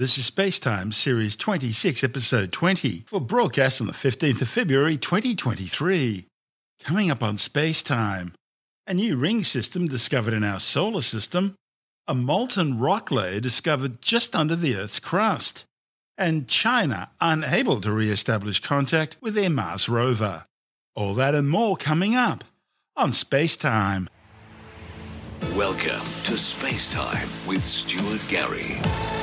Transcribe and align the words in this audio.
This 0.00 0.16
is 0.16 0.30
Spacetime 0.30 0.94
Series 0.94 1.36
26, 1.36 2.02
Episode 2.02 2.52
20, 2.52 3.04
for 3.06 3.20
broadcast 3.20 3.82
on 3.82 3.86
the 3.86 3.92
15th 3.92 4.40
of 4.40 4.48
February 4.48 4.96
2023. 4.96 6.26
Coming 6.82 7.10
up 7.10 7.22
on 7.22 7.36
Spacetime, 7.36 8.32
a 8.86 8.94
new 8.94 9.14
ring 9.18 9.44
system 9.44 9.88
discovered 9.88 10.32
in 10.32 10.42
our 10.42 10.58
solar 10.58 11.02
system, 11.02 11.54
a 12.08 12.14
molten 12.14 12.78
rock 12.78 13.10
layer 13.10 13.40
discovered 13.40 14.00
just 14.00 14.34
under 14.34 14.56
the 14.56 14.74
Earth's 14.74 15.00
crust, 15.00 15.66
and 16.16 16.48
China 16.48 17.10
unable 17.20 17.78
to 17.82 17.92
re 17.92 18.08
establish 18.08 18.58
contact 18.58 19.18
with 19.20 19.34
their 19.34 19.50
Mars 19.50 19.86
rover. 19.86 20.46
All 20.96 21.12
that 21.12 21.34
and 21.34 21.50
more 21.50 21.76
coming 21.76 22.14
up 22.14 22.44
on 22.96 23.10
Spacetime. 23.10 24.08
Welcome 25.54 26.06
to 26.24 26.32
Spacetime 26.38 27.46
with 27.46 27.62
Stuart 27.62 28.26
Gary. 28.30 29.19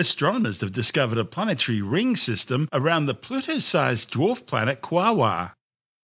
Astronomers 0.00 0.62
have 0.62 0.72
discovered 0.72 1.18
a 1.18 1.26
planetary 1.26 1.82
ring 1.82 2.16
system 2.16 2.70
around 2.72 3.04
the 3.04 3.12
Pluto 3.12 3.58
sized 3.58 4.10
dwarf 4.10 4.46
planet 4.46 4.80
Quaoar. 4.80 5.52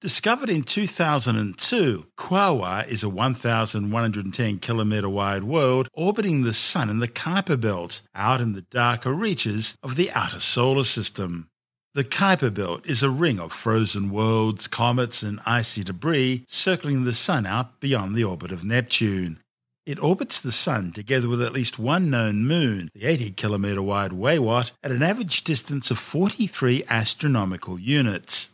Discovered 0.02 0.50
in 0.50 0.64
2002, 0.64 2.06
Quaoar 2.18 2.86
is 2.88 3.02
a 3.02 3.08
1,110 3.08 4.58
kilometre 4.58 5.08
wide 5.08 5.44
world 5.44 5.88
orbiting 5.94 6.42
the 6.42 6.52
Sun 6.52 6.90
in 6.90 6.98
the 6.98 7.08
Kuiper 7.08 7.58
Belt, 7.58 8.02
out 8.14 8.42
in 8.42 8.52
the 8.52 8.66
darker 8.70 9.14
reaches 9.14 9.78
of 9.82 9.96
the 9.96 10.10
outer 10.10 10.40
solar 10.40 10.84
system. 10.84 11.48
The 11.94 12.04
Kuiper 12.04 12.52
Belt 12.52 12.86
is 12.86 13.02
a 13.02 13.08
ring 13.08 13.40
of 13.40 13.50
frozen 13.50 14.10
worlds, 14.10 14.68
comets, 14.68 15.22
and 15.22 15.40
icy 15.46 15.82
debris 15.82 16.44
circling 16.48 17.04
the 17.04 17.14
Sun 17.14 17.46
out 17.46 17.80
beyond 17.80 18.14
the 18.14 18.24
orbit 18.24 18.52
of 18.52 18.62
Neptune. 18.62 19.40
It 19.86 20.02
orbits 20.02 20.40
the 20.40 20.50
Sun 20.50 20.92
together 20.92 21.28
with 21.28 21.40
at 21.40 21.52
least 21.52 21.78
one 21.78 22.10
known 22.10 22.44
moon, 22.44 22.90
the 22.92 23.04
80 23.04 23.30
kilometre 23.30 23.80
wide 23.80 24.10
Weywot, 24.10 24.72
at 24.82 24.90
an 24.90 25.04
average 25.04 25.44
distance 25.44 25.92
of 25.92 25.98
43 26.00 26.82
astronomical 26.90 27.78
units. 27.78 28.50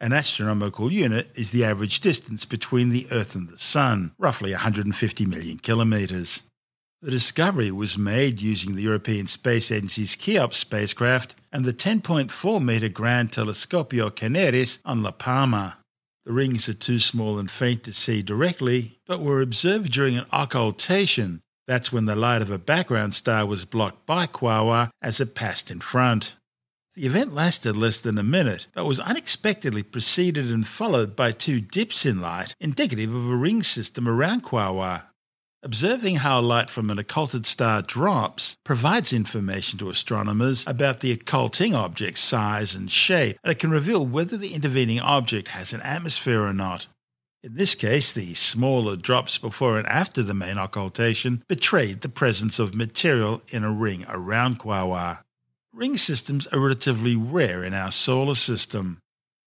An 0.00 0.12
astronomical 0.12 0.92
unit 0.92 1.32
is 1.34 1.50
the 1.50 1.64
average 1.64 1.98
distance 2.00 2.44
between 2.44 2.90
the 2.90 3.08
Earth 3.10 3.34
and 3.34 3.48
the 3.48 3.58
Sun, 3.58 4.12
roughly 4.18 4.52
150 4.52 5.26
million 5.26 5.58
kilometres. 5.58 6.42
The 7.02 7.10
discovery 7.10 7.72
was 7.72 7.98
made 7.98 8.40
using 8.40 8.76
the 8.76 8.82
European 8.82 9.26
Space 9.26 9.72
Agency's 9.72 10.16
Cheops 10.16 10.58
spacecraft 10.58 11.34
and 11.52 11.64
the 11.64 11.72
10.4 11.72 12.62
metre 12.62 12.88
Gran 12.88 13.26
Telescopio 13.26 14.14
Canarias 14.14 14.78
on 14.84 15.02
La 15.02 15.10
Palma. 15.10 15.78
The 16.28 16.34
rings 16.34 16.68
are 16.68 16.74
too 16.74 16.98
small 16.98 17.38
and 17.38 17.50
faint 17.50 17.84
to 17.84 17.94
see 17.94 18.20
directly, 18.20 18.98
but 19.06 19.22
were 19.22 19.40
observed 19.40 19.90
during 19.90 20.18
an 20.18 20.26
occultation. 20.30 21.40
That's 21.66 21.90
when 21.90 22.04
the 22.04 22.14
light 22.14 22.42
of 22.42 22.50
a 22.50 22.58
background 22.58 23.14
star 23.14 23.46
was 23.46 23.64
blocked 23.64 24.04
by 24.04 24.26
Quaoar 24.26 24.90
as 25.00 25.20
it 25.20 25.34
passed 25.34 25.70
in 25.70 25.80
front. 25.80 26.36
The 26.94 27.06
event 27.06 27.32
lasted 27.32 27.78
less 27.78 27.96
than 27.96 28.18
a 28.18 28.22
minute, 28.22 28.66
but 28.74 28.84
was 28.84 29.00
unexpectedly 29.00 29.82
preceded 29.82 30.50
and 30.50 30.66
followed 30.66 31.16
by 31.16 31.32
two 31.32 31.62
dips 31.62 32.04
in 32.04 32.20
light, 32.20 32.54
indicative 32.60 33.14
of 33.14 33.30
a 33.30 33.34
ring 33.34 33.62
system 33.62 34.06
around 34.06 34.42
Quaoar. 34.42 35.04
Observing 35.64 36.16
how 36.16 36.40
light 36.40 36.70
from 36.70 36.88
an 36.88 37.00
occulted 37.00 37.44
star 37.44 37.82
drops 37.82 38.56
provides 38.62 39.12
information 39.12 39.76
to 39.76 39.90
astronomers 39.90 40.64
about 40.68 41.00
the 41.00 41.10
occulting 41.10 41.74
object's 41.74 42.20
size 42.20 42.76
and 42.76 42.92
shape, 42.92 43.36
and 43.42 43.50
it 43.50 43.58
can 43.58 43.72
reveal 43.72 44.06
whether 44.06 44.36
the 44.36 44.54
intervening 44.54 45.00
object 45.00 45.48
has 45.48 45.72
an 45.72 45.80
atmosphere 45.80 46.42
or 46.42 46.52
not. 46.52 46.86
In 47.42 47.56
this 47.56 47.74
case, 47.74 48.12
the 48.12 48.34
smaller 48.34 48.94
drops 48.94 49.36
before 49.36 49.78
and 49.78 49.88
after 49.88 50.22
the 50.22 50.32
main 50.32 50.58
occultation 50.58 51.42
betrayed 51.48 52.02
the 52.02 52.08
presence 52.08 52.60
of 52.60 52.76
material 52.76 53.42
in 53.48 53.64
a 53.64 53.72
ring 53.72 54.06
around 54.08 54.60
Quaoar. 54.60 55.24
Ring 55.72 55.96
systems 55.96 56.46
are 56.48 56.60
relatively 56.60 57.16
rare 57.16 57.64
in 57.64 57.74
our 57.74 57.90
solar 57.90 58.36
system 58.36 59.00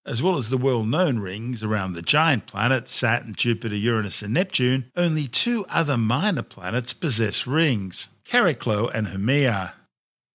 as 0.05 0.21
well 0.21 0.37
as 0.37 0.49
the 0.49 0.57
well 0.57 0.83
known 0.83 1.19
rings 1.19 1.63
around 1.63 1.93
the 1.93 2.01
giant 2.01 2.47
planets 2.47 2.91
Saturn, 2.91 3.35
Jupiter, 3.35 3.75
Uranus, 3.75 4.21
and 4.21 4.33
Neptune, 4.33 4.91
only 4.95 5.27
two 5.27 5.65
other 5.69 5.97
minor 5.97 6.43
planets 6.43 6.93
possess 6.93 7.45
rings 7.45 8.09
Chariklo 8.25 8.89
and 8.93 9.07
Haumea. 9.07 9.73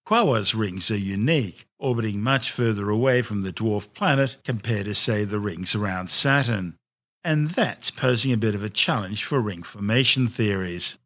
Quaoar's 0.07 0.55
rings 0.55 0.91
are 0.91 0.97
unique, 0.97 1.67
orbiting 1.79 2.23
much 2.23 2.51
further 2.51 2.91
away 2.91 3.23
from 3.23 3.43
the 3.43 3.53
dwarf 3.53 3.93
planet 3.93 4.37
compared 4.45 4.85
to, 4.85 4.95
say, 4.95 5.25
the 5.25 5.41
rings 5.41 5.75
around 5.75 6.11
Saturn. 6.11 6.77
And 7.25 7.51
that's 7.51 7.91
posing 7.91 8.33
a 8.33 8.37
bit 8.37 8.55
of 8.55 8.63
a 8.63 8.71
challenge 8.71 9.25
for 9.25 9.41
ring 9.41 9.65
formation 9.65 10.29
theories. 10.29 10.97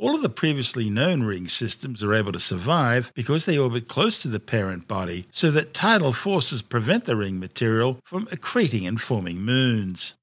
All 0.00 0.14
of 0.14 0.22
the 0.22 0.28
previously 0.28 0.88
known 0.90 1.24
ring 1.24 1.48
systems 1.48 2.04
are 2.04 2.14
able 2.14 2.30
to 2.30 2.38
survive 2.38 3.10
because 3.16 3.46
they 3.46 3.58
orbit 3.58 3.88
close 3.88 4.22
to 4.22 4.28
the 4.28 4.38
parent 4.38 4.86
body 4.86 5.26
so 5.32 5.50
that 5.50 5.74
tidal 5.74 6.12
forces 6.12 6.62
prevent 6.62 7.04
the 7.04 7.16
ring 7.16 7.40
material 7.40 7.98
from 8.04 8.26
accreting 8.26 8.86
and 8.86 9.00
forming 9.00 9.40
moons. 9.40 10.14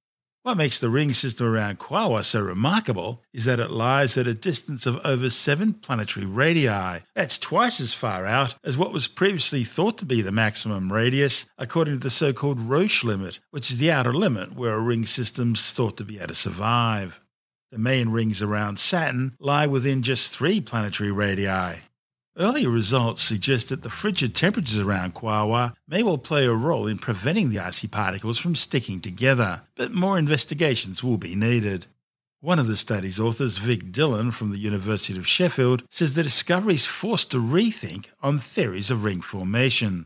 What 0.44 0.56
makes 0.56 0.80
the 0.80 0.90
ring 0.90 1.14
system 1.14 1.48
around 1.48 1.80
Quaoar 1.80 2.24
so 2.24 2.40
remarkable 2.40 3.22
is 3.34 3.44
that 3.44 3.60
it 3.60 3.70
lies 3.70 4.16
at 4.16 4.28
a 4.28 4.34
distance 4.34 4.86
of 4.86 5.06
over 5.06 5.30
seven 5.30 5.74
planetary 5.74 6.26
radii. 6.26 7.04
That's 7.14 7.38
twice 7.38 7.82
as 7.82 7.94
far 7.94 8.26
out 8.26 8.56
as 8.64 8.78
what 8.78 8.94
was 8.94 9.10
previously 9.10 9.66
thought 9.66 9.98
to 9.98 10.06
be 10.06 10.22
the 10.22 10.32
maximum 10.32 10.94
radius, 10.94 11.48
according 11.58 11.96
to 11.96 12.00
the 12.00 12.10
so 12.10 12.32
called 12.32 12.62
Roche 12.62 13.04
limit, 13.04 13.40
which 13.52 13.72
is 13.72 13.80
the 13.80 13.92
outer 13.92 14.14
limit 14.14 14.56
where 14.56 14.76
a 14.76 14.80
ring 14.80 15.06
system's 15.06 15.70
thought 15.74 15.98
to 15.98 16.06
be 16.06 16.18
able 16.18 16.28
to 16.28 16.36
survive. 16.36 17.20
The 17.76 17.82
main 17.82 18.08
rings 18.08 18.42
around 18.42 18.80
Saturn 18.80 19.36
lie 19.38 19.68
within 19.68 20.02
just 20.02 20.32
three 20.32 20.62
planetary 20.62 21.12
radii. 21.12 21.82
Earlier 22.38 22.70
results 22.70 23.22
suggest 23.22 23.68
that 23.68 23.82
the 23.82 23.90
frigid 23.90 24.34
temperatures 24.34 24.80
around 24.80 25.14
Quaoar 25.14 25.74
may 25.86 26.02
well 26.02 26.18
play 26.18 26.46
a 26.46 26.54
role 26.54 26.88
in 26.88 26.98
preventing 26.98 27.50
the 27.50 27.60
icy 27.60 27.90
particles 27.90 28.38
from 28.38 28.56
sticking 28.56 29.02
together, 29.02 29.64
but 29.76 29.92
more 29.92 30.18
investigations 30.18 31.04
will 31.04 31.18
be 31.18 31.36
needed. 31.36 31.88
One 32.40 32.60
of 32.60 32.68
the 32.68 32.78
study's 32.78 33.20
authors, 33.20 33.58
Vik 33.58 33.92
Dhillon 33.92 34.32
from 34.32 34.52
the 34.52 34.58
University 34.58 35.20
of 35.20 35.28
Sheffield, 35.28 35.84
says 35.90 36.14
the 36.14 36.24
discovery 36.24 36.76
is 36.76 36.86
forced 36.86 37.30
to 37.32 37.42
rethink 37.42 38.06
on 38.24 38.40
theories 38.40 38.90
of 38.90 39.04
ring 39.04 39.20
formation. 39.20 40.06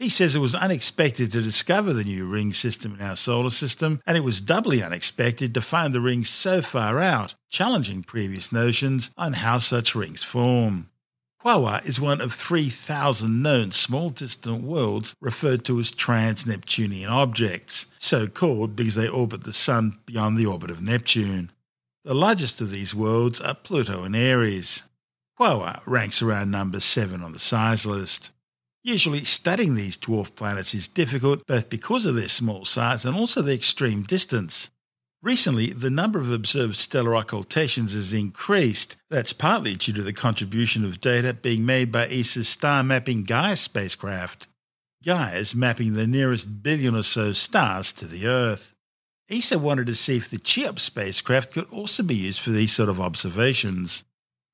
He 0.00 0.08
says 0.08 0.34
it 0.34 0.38
was 0.38 0.54
unexpected 0.54 1.30
to 1.32 1.42
discover 1.42 1.92
the 1.92 2.04
new 2.04 2.24
ring 2.24 2.54
system 2.54 2.94
in 2.94 3.02
our 3.02 3.16
solar 3.16 3.50
system, 3.50 4.00
and 4.06 4.16
it 4.16 4.24
was 4.24 4.40
doubly 4.40 4.82
unexpected 4.82 5.52
to 5.52 5.60
find 5.60 5.94
the 5.94 6.00
rings 6.00 6.30
so 6.30 6.62
far 6.62 7.00
out, 7.00 7.34
challenging 7.50 8.02
previous 8.02 8.50
notions 8.50 9.10
on 9.18 9.34
how 9.34 9.58
such 9.58 9.94
rings 9.94 10.22
form. 10.22 10.88
Quaoar 11.44 11.86
is 11.86 12.00
one 12.00 12.22
of 12.22 12.32
3,000 12.32 13.42
known 13.42 13.72
small 13.72 14.08
distant 14.08 14.64
worlds 14.64 15.14
referred 15.20 15.66
to 15.66 15.78
as 15.78 15.90
trans 15.90 16.46
Neptunian 16.46 17.10
objects, 17.10 17.86
so 17.98 18.26
called 18.26 18.74
because 18.74 18.94
they 18.94 19.06
orbit 19.06 19.44
the 19.44 19.52
Sun 19.52 19.98
beyond 20.06 20.38
the 20.38 20.46
orbit 20.46 20.70
of 20.70 20.80
Neptune. 20.80 21.52
The 22.04 22.14
largest 22.14 22.62
of 22.62 22.72
these 22.72 22.94
worlds 22.94 23.38
are 23.38 23.54
Pluto 23.54 24.04
and 24.04 24.16
Eris. 24.16 24.82
Quaoar 25.38 25.82
ranks 25.84 26.22
around 26.22 26.50
number 26.50 26.80
7 26.80 27.22
on 27.22 27.32
the 27.32 27.38
size 27.38 27.84
list. 27.84 28.30
Usually, 28.82 29.24
studying 29.24 29.74
these 29.74 29.98
dwarf 29.98 30.34
planets 30.34 30.74
is 30.74 30.88
difficult 30.88 31.46
both 31.46 31.68
because 31.68 32.06
of 32.06 32.14
their 32.14 32.28
small 32.28 32.64
size 32.64 33.04
and 33.04 33.14
also 33.14 33.42
their 33.42 33.54
extreme 33.54 34.02
distance. 34.02 34.70
Recently, 35.22 35.66
the 35.66 35.90
number 35.90 36.18
of 36.18 36.30
observed 36.30 36.76
stellar 36.76 37.14
occultations 37.14 37.92
has 37.92 38.14
increased. 38.14 38.96
That's 39.10 39.34
partly 39.34 39.74
due 39.74 39.92
to 39.92 40.02
the 40.02 40.14
contribution 40.14 40.82
of 40.82 41.00
data 41.00 41.34
being 41.34 41.66
made 41.66 41.92
by 41.92 42.08
ESA's 42.08 42.48
star 42.48 42.82
mapping 42.82 43.24
Gaia 43.24 43.56
spacecraft. 43.56 44.48
Gaia 45.04 45.36
is 45.36 45.54
mapping 45.54 45.92
the 45.92 46.06
nearest 46.06 46.62
billion 46.62 46.96
or 46.96 47.02
so 47.02 47.34
stars 47.34 47.92
to 47.94 48.06
the 48.06 48.26
Earth. 48.26 48.74
ESA 49.28 49.58
wanted 49.58 49.86
to 49.88 49.94
see 49.94 50.16
if 50.16 50.30
the 50.30 50.38
Cheops 50.38 50.82
spacecraft 50.82 51.52
could 51.52 51.68
also 51.70 52.02
be 52.02 52.14
used 52.14 52.40
for 52.40 52.50
these 52.50 52.72
sort 52.72 52.88
of 52.88 52.98
observations. 52.98 54.04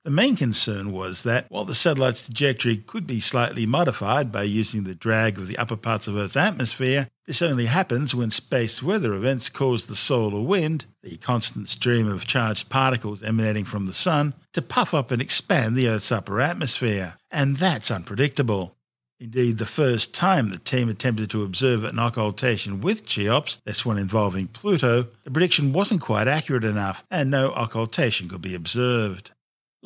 The 0.06 0.12
main 0.12 0.36
concern 0.36 0.92
was 0.92 1.24
that 1.24 1.46
while 1.48 1.64
the 1.64 1.74
satellite's 1.74 2.24
trajectory 2.24 2.76
could 2.76 3.08
be 3.08 3.18
slightly 3.18 3.66
modified 3.66 4.30
by 4.30 4.44
using 4.44 4.84
the 4.84 4.94
drag 4.94 5.36
of 5.36 5.48
the 5.48 5.58
upper 5.58 5.74
parts 5.74 6.06
of 6.06 6.14
Earth's 6.14 6.36
atmosphere, 6.36 7.08
this 7.26 7.42
only 7.42 7.66
happens 7.66 8.14
when 8.14 8.30
space 8.30 8.80
weather 8.80 9.14
events 9.14 9.48
cause 9.48 9.86
the 9.86 9.96
solar 9.96 10.40
wind, 10.40 10.84
the 11.02 11.16
constant 11.16 11.68
stream 11.68 12.06
of 12.06 12.24
charged 12.24 12.68
particles 12.68 13.20
emanating 13.20 13.64
from 13.64 13.86
the 13.86 13.92
Sun, 13.92 14.34
to 14.52 14.62
puff 14.62 14.94
up 14.94 15.10
and 15.10 15.20
expand 15.20 15.74
the 15.74 15.88
Earth's 15.88 16.12
upper 16.12 16.40
atmosphere. 16.40 17.14
And 17.32 17.56
that's 17.56 17.90
unpredictable. 17.90 18.76
Indeed, 19.18 19.58
the 19.58 19.66
first 19.66 20.14
time 20.14 20.50
the 20.50 20.58
team 20.58 20.88
attempted 20.88 21.30
to 21.30 21.42
observe 21.42 21.82
an 21.82 21.98
occultation 21.98 22.80
with 22.80 23.06
Cheops, 23.06 23.58
this 23.64 23.84
one 23.84 23.98
involving 23.98 24.46
Pluto, 24.46 25.08
the 25.24 25.32
prediction 25.32 25.72
wasn't 25.72 26.00
quite 26.00 26.28
accurate 26.28 26.62
enough 26.62 27.02
and 27.10 27.28
no 27.28 27.50
occultation 27.56 28.28
could 28.28 28.42
be 28.42 28.54
observed. 28.54 29.32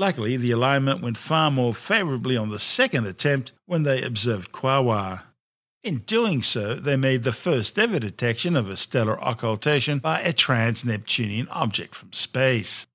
Luckily, 0.00 0.38
the 0.38 0.52
alignment 0.52 1.02
went 1.02 1.18
far 1.18 1.50
more 1.50 1.74
favourably 1.74 2.34
on 2.34 2.48
the 2.48 2.58
second 2.58 3.06
attempt 3.06 3.52
when 3.66 3.82
they 3.82 4.00
observed 4.02 4.50
Quaoar. 4.50 5.24
In 5.84 5.98
doing 5.98 6.40
so, 6.40 6.74
they 6.74 6.96
made 6.96 7.22
the 7.22 7.34
first 7.34 7.78
ever 7.78 7.98
detection 7.98 8.56
of 8.56 8.70
a 8.70 8.78
stellar 8.78 9.22
occultation 9.22 9.98
by 9.98 10.22
a 10.22 10.32
trans 10.32 10.86
Neptunian 10.86 11.48
object 11.50 11.94
from 11.94 12.14
space. 12.14 12.86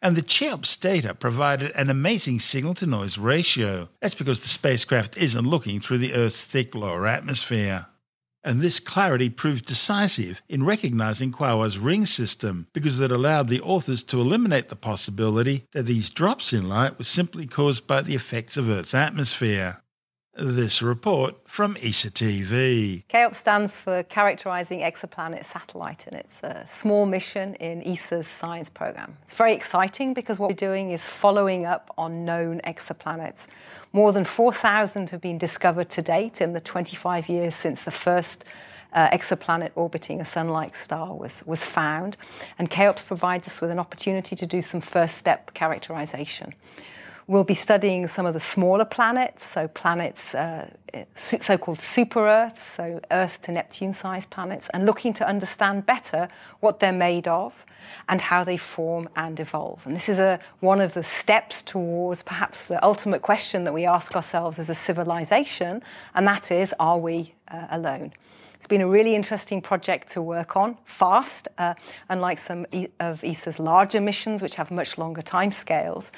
And 0.00 0.16
the 0.16 0.22
CHEOPS 0.22 0.78
data 0.78 1.14
provided 1.14 1.70
an 1.72 1.90
amazing 1.90 2.40
signal 2.40 2.72
to 2.76 2.86
noise 2.86 3.18
ratio. 3.18 3.90
That's 4.00 4.14
because 4.14 4.40
the 4.40 4.48
spacecraft 4.48 5.18
isn't 5.18 5.46
looking 5.46 5.80
through 5.80 5.98
the 5.98 6.14
Earth's 6.14 6.46
thick 6.46 6.74
lower 6.74 7.06
atmosphere. 7.06 7.88
And 8.44 8.60
this 8.60 8.78
clarity 8.78 9.30
proved 9.30 9.64
decisive 9.64 10.42
in 10.48 10.64
recognizing 10.64 11.32
Quaoar's 11.32 11.78
ring 11.78 12.04
system 12.04 12.66
because 12.74 13.00
it 13.00 13.10
allowed 13.10 13.48
the 13.48 13.62
authors 13.62 14.04
to 14.04 14.20
eliminate 14.20 14.68
the 14.68 14.76
possibility 14.76 15.66
that 15.72 15.86
these 15.86 16.10
drops 16.10 16.52
in 16.52 16.68
light 16.68 16.98
were 16.98 17.04
simply 17.04 17.46
caused 17.46 17.86
by 17.86 18.02
the 18.02 18.14
effects 18.14 18.58
of 18.58 18.68
Earth's 18.68 18.92
atmosphere. 18.94 19.80
This 20.36 20.82
report 20.82 21.36
from 21.48 21.76
ESA 21.76 22.10
TV. 22.10 23.04
CHEOPS 23.08 23.38
stands 23.38 23.72
for 23.72 24.02
Characterizing 24.02 24.80
Exoplanet 24.80 25.46
Satellite, 25.46 26.08
and 26.08 26.16
it's 26.16 26.42
a 26.42 26.66
small 26.68 27.06
mission 27.06 27.54
in 27.56 27.80
ESA's 27.86 28.26
science 28.26 28.68
program. 28.68 29.16
It's 29.22 29.32
very 29.32 29.54
exciting 29.54 30.12
because 30.12 30.40
what 30.40 30.50
we're 30.50 30.56
doing 30.56 30.90
is 30.90 31.06
following 31.06 31.66
up 31.66 31.94
on 31.96 32.24
known 32.24 32.60
exoplanets. 32.64 33.46
More 33.92 34.10
than 34.10 34.24
4,000 34.24 35.10
have 35.10 35.20
been 35.20 35.38
discovered 35.38 35.88
to 35.90 36.02
date 36.02 36.40
in 36.40 36.52
the 36.52 36.60
25 36.60 37.28
years 37.28 37.54
since 37.54 37.84
the 37.84 37.92
first 37.92 38.44
uh, 38.92 39.10
exoplanet 39.10 39.70
orbiting 39.76 40.20
a 40.20 40.24
sun 40.24 40.48
like 40.48 40.74
star 40.74 41.14
was, 41.14 41.44
was 41.46 41.62
found. 41.62 42.16
And 42.58 42.68
CHEOPS 42.68 43.02
provides 43.06 43.46
us 43.46 43.60
with 43.60 43.70
an 43.70 43.78
opportunity 43.78 44.34
to 44.34 44.46
do 44.46 44.62
some 44.62 44.80
first 44.80 45.16
step 45.16 45.54
characterization. 45.54 46.54
We'll 47.26 47.44
be 47.44 47.54
studying 47.54 48.06
some 48.06 48.26
of 48.26 48.34
the 48.34 48.40
smaller 48.40 48.84
planets, 48.84 49.46
so 49.46 49.66
planets, 49.68 50.34
uh, 50.34 50.68
so 51.14 51.56
called 51.56 51.80
super 51.80 52.28
Earths, 52.28 52.62
so 52.62 53.00
Earth 53.10 53.40
to 53.42 53.52
Neptune 53.52 53.94
sized 53.94 54.28
planets, 54.28 54.68
and 54.74 54.84
looking 54.84 55.14
to 55.14 55.26
understand 55.26 55.86
better 55.86 56.28
what 56.60 56.80
they're 56.80 56.92
made 56.92 57.26
of 57.26 57.64
and 58.10 58.20
how 58.20 58.44
they 58.44 58.58
form 58.58 59.08
and 59.16 59.40
evolve. 59.40 59.80
And 59.86 59.96
this 59.96 60.10
is 60.10 60.18
a, 60.18 60.38
one 60.60 60.82
of 60.82 60.92
the 60.92 61.02
steps 61.02 61.62
towards 61.62 62.22
perhaps 62.22 62.66
the 62.66 62.82
ultimate 62.84 63.22
question 63.22 63.64
that 63.64 63.72
we 63.72 63.86
ask 63.86 64.14
ourselves 64.14 64.58
as 64.58 64.68
a 64.68 64.74
civilization, 64.74 65.82
and 66.14 66.26
that 66.26 66.50
is 66.50 66.74
are 66.78 66.98
we 66.98 67.34
uh, 67.48 67.68
alone? 67.70 68.12
It's 68.64 68.66
been 68.70 68.80
a 68.80 68.88
really 68.88 69.14
interesting 69.14 69.60
project 69.60 70.12
to 70.12 70.22
work 70.22 70.56
on, 70.56 70.78
fast, 70.86 71.48
uh, 71.58 71.74
unlike 72.08 72.38
some 72.38 72.64
of 72.98 73.22
ESA's 73.22 73.58
larger 73.58 74.00
missions, 74.00 74.40
which 74.40 74.54
have 74.54 74.70
much 74.70 74.96
longer 74.96 75.20
timescales. 75.20 76.10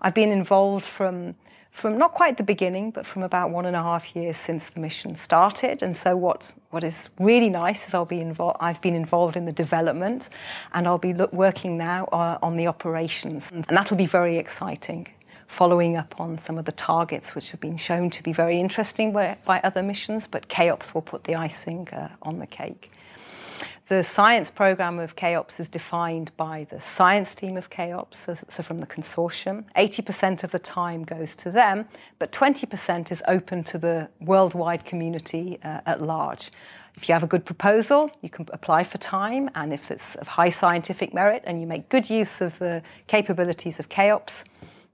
I've 0.00 0.14
been 0.14 0.30
involved 0.30 0.84
from 0.84 1.34
from 1.72 1.96
not 1.98 2.14
quite 2.14 2.36
the 2.36 2.42
beginning, 2.42 2.90
but 2.90 3.06
from 3.06 3.22
about 3.22 3.50
one 3.50 3.64
and 3.64 3.76
a 3.76 3.82
half 3.82 4.16
years 4.16 4.36
since 4.36 4.68
the 4.70 4.80
mission 4.80 5.14
started. 5.14 5.82
And 5.82 5.96
so, 5.96 6.16
what 6.16 6.52
what 6.70 6.82
is 6.84 7.08
really 7.18 7.48
nice 7.48 7.86
is 7.86 7.94
I'll 7.94 8.04
be 8.04 8.20
involved. 8.20 8.56
I've 8.60 8.80
been 8.80 8.96
involved 8.96 9.36
in 9.36 9.44
the 9.44 9.52
development, 9.52 10.28
and 10.74 10.86
I'll 10.86 10.98
be 10.98 11.14
look, 11.14 11.32
working 11.32 11.78
now 11.78 12.06
uh, 12.06 12.38
on 12.42 12.56
the 12.56 12.66
operations, 12.66 13.50
and 13.52 13.64
that'll 13.68 13.96
be 13.96 14.06
very 14.06 14.36
exciting 14.36 15.06
following 15.50 15.96
up 15.96 16.14
on 16.20 16.38
some 16.38 16.58
of 16.58 16.64
the 16.64 16.72
targets 16.72 17.34
which 17.34 17.50
have 17.50 17.60
been 17.60 17.76
shown 17.76 18.08
to 18.08 18.22
be 18.22 18.32
very 18.32 18.60
interesting 18.60 19.12
by, 19.12 19.36
by 19.44 19.60
other 19.64 19.82
missions, 19.82 20.28
but 20.28 20.48
CHEOPS 20.48 20.94
will 20.94 21.02
put 21.02 21.24
the 21.24 21.34
icing 21.34 21.88
uh, 21.88 22.08
on 22.22 22.38
the 22.38 22.46
cake. 22.46 22.92
The 23.90 24.04
science 24.04 24.52
program 24.52 25.00
of 25.00 25.16
CHEOPS 25.16 25.58
is 25.58 25.68
defined 25.68 26.30
by 26.36 26.64
the 26.70 26.80
science 26.80 27.34
team 27.34 27.56
of 27.56 27.70
CHEOPS, 27.70 28.20
so, 28.20 28.36
so 28.48 28.62
from 28.62 28.78
the 28.78 28.86
consortium. 28.86 29.64
80% 29.76 30.44
of 30.44 30.52
the 30.52 30.60
time 30.60 31.02
goes 31.02 31.34
to 31.34 31.50
them, 31.50 31.86
but 32.20 32.30
20% 32.30 33.10
is 33.10 33.20
open 33.26 33.64
to 33.64 33.78
the 33.78 34.08
worldwide 34.20 34.84
community 34.84 35.58
uh, 35.64 35.80
at 35.86 36.00
large. 36.00 36.52
If 36.96 37.08
you 37.08 37.14
have 37.14 37.24
a 37.24 37.26
good 37.26 37.44
proposal, 37.44 38.12
you 38.22 38.28
can 38.28 38.46
apply 38.52 38.84
for 38.84 38.98
time, 38.98 39.50
and 39.56 39.72
if 39.72 39.90
it's 39.90 40.14
of 40.14 40.28
high 40.28 40.50
scientific 40.50 41.12
merit 41.12 41.42
and 41.44 41.60
you 41.60 41.66
make 41.66 41.88
good 41.88 42.08
use 42.08 42.40
of 42.40 42.60
the 42.60 42.84
capabilities 43.08 43.80
of 43.80 43.88
CHEOPS, 43.88 44.44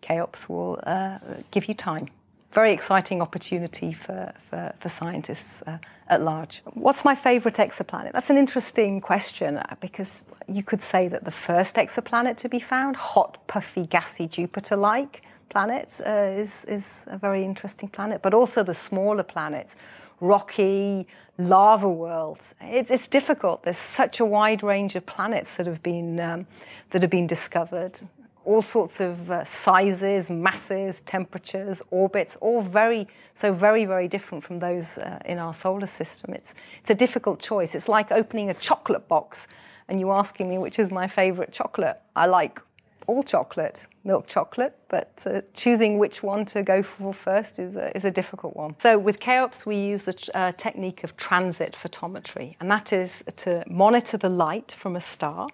CHEOPS 0.01 0.49
will 0.49 0.81
uh, 0.85 1.19
give 1.51 1.69
you 1.69 1.75
time. 1.75 2.09
Very 2.57 2.73
exciting 2.73 3.21
opportunity 3.21 3.93
for, 3.93 4.33
for, 4.49 4.73
for 4.81 4.89
scientists 4.89 5.61
uh, 5.67 5.77
at 6.09 6.23
large. 6.23 6.63
What's 6.73 7.05
my 7.05 7.15
favourite 7.15 7.59
exoplanet? 7.59 8.13
That's 8.13 8.31
an 8.31 8.39
interesting 8.39 9.03
question 9.03 9.59
uh, 9.59 9.77
because 9.79 10.23
you 10.49 10.63
could 10.63 10.81
say 10.81 11.07
that 11.09 11.27
the 11.27 11.31
first 11.31 11.77
exoplanet 11.77 12.39
to 12.39 12.49
be 12.49 12.59
found, 12.59 12.97
hot, 12.97 13.47
puffy, 13.47 13.85
gassy 13.87 14.27
Jupiter 14.27 14.75
like 14.75 15.21
planet, 15.51 16.01
uh, 16.07 16.33
is, 16.35 16.65
is 16.65 17.05
a 17.09 17.19
very 17.19 17.45
interesting 17.45 17.91
planet, 17.91 18.23
but 18.23 18.33
also 18.33 18.63
the 18.63 18.73
smaller 18.73 19.23
planets, 19.23 19.77
rocky, 20.21 21.07
lava 21.37 21.91
worlds. 21.91 22.55
It's, 22.63 22.91
it's 22.91 23.07
difficult. 23.07 23.65
There's 23.65 23.77
such 23.77 24.19
a 24.19 24.25
wide 24.25 24.63
range 24.63 24.97
of 24.97 25.05
planets 25.05 25.57
that 25.57 25.67
have 25.67 25.83
been, 25.83 26.19
um, 26.21 26.47
that 26.89 27.03
have 27.03 27.11
been 27.11 27.27
discovered 27.27 28.01
all 28.47 28.63
sorts 28.63 29.01
of 29.01 29.31
uh, 29.31 29.45
sizes, 29.45 30.31
masses, 30.31 31.01
temperatures, 31.01 31.83
orbits, 31.91 32.37
all 32.37 32.63
very, 32.63 33.07
so 33.35 33.53
very, 33.53 33.85
very 33.85 34.09
different 34.09 34.43
from 34.43 34.59
those 34.59 34.99
uh, 34.99 35.19
in 35.25 35.39
our 35.39 35.53
solar 35.53 35.87
system. 35.87 36.33
It's, 36.33 36.55
it's 36.81 36.91
a 36.91 36.95
difficult 36.95 37.41
choice. 37.41 37.75
It's 37.75 37.89
like 37.89 38.13
opening 38.13 38.49
a 38.49 38.55
chocolate 38.55 39.09
box 39.09 39.49
and 39.89 40.01
you 40.01 40.11
asking 40.13 40.49
me 40.49 40.59
which 40.59 40.79
is 40.79 40.91
my 40.91 41.07
favorite 41.07 41.53
chocolate. 41.53 42.01
I 42.15 42.27
like 42.27 42.61
all 43.09 43.23
chocolate, 43.23 43.87
milk 44.05 44.27
chocolate, 44.27 44.77
but 44.89 45.23
uh, 45.27 45.41
choosing 45.55 45.99
which 45.99 46.23
one 46.23 46.45
to 46.45 46.63
go 46.63 46.83
for 46.83 47.13
first 47.13 47.59
is 47.59 47.77
a, 47.77 47.97
is 47.97 48.05
a 48.05 48.11
difficult 48.11 48.57
one. 48.57 48.75
So 48.79 48.99
with 48.99 49.21
CHEOPS, 49.21 49.67
we 49.67 49.77
use 49.77 50.05
the 50.05 50.31
uh, 50.35 50.53
technique 50.53 51.05
of 51.05 51.17
transit 51.17 51.77
photometry, 51.81 52.57
and 52.61 52.71
that 52.71 52.93
is 52.93 53.23
to 53.37 53.63
monitor 53.69 54.17
the 54.17 54.29
light 54.29 54.73
from 54.73 54.97
a 54.97 55.01
star 55.01 55.49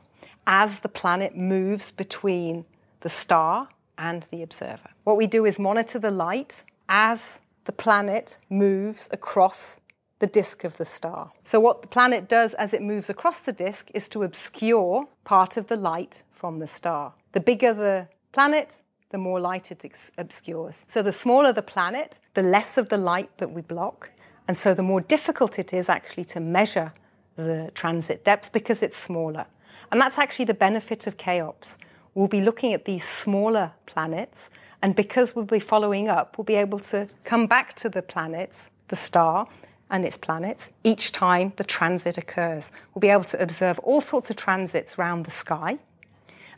as 0.47 0.79
the 0.81 0.89
planet 0.89 1.37
moves 1.37 1.91
between 1.91 2.65
the 3.03 3.09
star 3.09 3.69
and 3.99 4.27
the 4.31 4.43
observer. 4.43 4.91
What 5.05 5.17
we 5.17 5.27
do 5.27 5.45
is 5.45 5.59
monitor 5.59 5.99
the 5.99 6.11
light 6.11 6.63
as 6.89 7.41
the 7.65 7.73
planet 7.73 8.39
moves 8.49 9.09
across 9.13 9.81
the 10.19 10.27
disk 10.27 10.65
of 10.65 10.77
the 10.77 10.85
star. 10.85 11.31
So, 11.45 11.59
what 11.61 11.83
the 11.83 11.89
planet 11.89 12.29
does 12.29 12.55
as 12.55 12.73
it 12.73 12.83
moves 12.83 13.11
across 13.11 13.41
the 13.41 13.53
disk 13.53 13.91
is 13.93 14.09
to 14.11 14.23
obscure 14.23 15.09
part 15.25 15.57
of 15.57 15.67
the 15.67 15.77
light 15.77 16.23
from 16.31 16.59
the 16.59 16.67
star. 16.67 17.13
The 17.33 17.41
bigger 17.41 17.75
the 17.75 18.09
planet, 18.33 18.83
the 19.11 19.19
more 19.19 19.41
light 19.41 19.73
it 19.73 19.85
obscures. 20.19 20.85
So, 20.89 21.03
the 21.03 21.13
smaller 21.13 21.53
the 21.53 21.63
planet, 21.63 22.19
the 22.35 22.43
less 22.43 22.79
of 22.79 22.89
the 22.89 22.99
light 22.99 23.37
that 23.39 23.51
we 23.51 23.63
block. 23.63 24.11
And 24.47 24.57
so, 24.57 24.75
the 24.75 24.83
more 24.83 25.01
difficult 25.01 25.59
it 25.59 25.73
is 25.73 25.89
actually 25.89 26.25
to 26.27 26.41
measure 26.41 26.93
the 27.37 27.71
transit 27.75 28.25
depth 28.25 28.53
because 28.53 28.83
it's 28.83 28.97
smaller. 28.97 29.47
And 29.91 30.01
that's 30.01 30.19
actually 30.19 30.45
the 30.45 30.55
benefit 30.55 31.07
of 31.07 31.17
CHEOPS 31.17 31.79
we'll 32.15 32.29
be 32.29 32.41
looking 32.41 32.73
at 32.73 32.85
these 32.85 33.05
smaller 33.05 33.73
planets, 33.87 34.51
and 34.83 34.95
because 34.95 35.35
we'll 35.35 35.45
be 35.45 35.59
following 35.59 36.09
up, 36.09 36.37
we'll 36.37 36.45
be 36.45 36.57
able 36.57 36.79
to 36.81 37.09
come 37.25 37.47
back 37.47 37.75
to 37.77 37.89
the 37.89 38.03
planets, 38.03 38.69
the 38.89 38.97
star, 38.97 39.47
and 39.91 40.05
its 40.05 40.17
planets 40.17 40.71
each 40.83 41.13
time 41.13 41.53
the 41.57 41.65
transit 41.65 42.17
occurs. 42.17 42.73
We'll 42.95 43.01
be 43.01 43.11
able 43.11 43.25
to 43.25 43.41
observe 43.41 43.79
all 43.81 44.01
sorts 44.01 44.31
of 44.31 44.37
transits 44.37 44.99
around 44.99 45.25
the 45.25 45.31
sky 45.31 45.79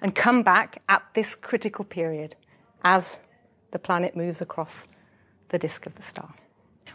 and 0.01 0.15
come 0.15 0.43
back 0.43 0.83
at 0.89 1.03
this 1.15 1.35
critical 1.35 1.85
period 1.85 2.37
as 2.85 3.21
the 3.73 3.79
planet 3.79 4.17
moves 4.17 4.41
across 4.41 4.87
the 5.49 5.59
disk 5.59 5.85
of 5.85 5.97
the 5.97 6.03
star. 6.03 6.35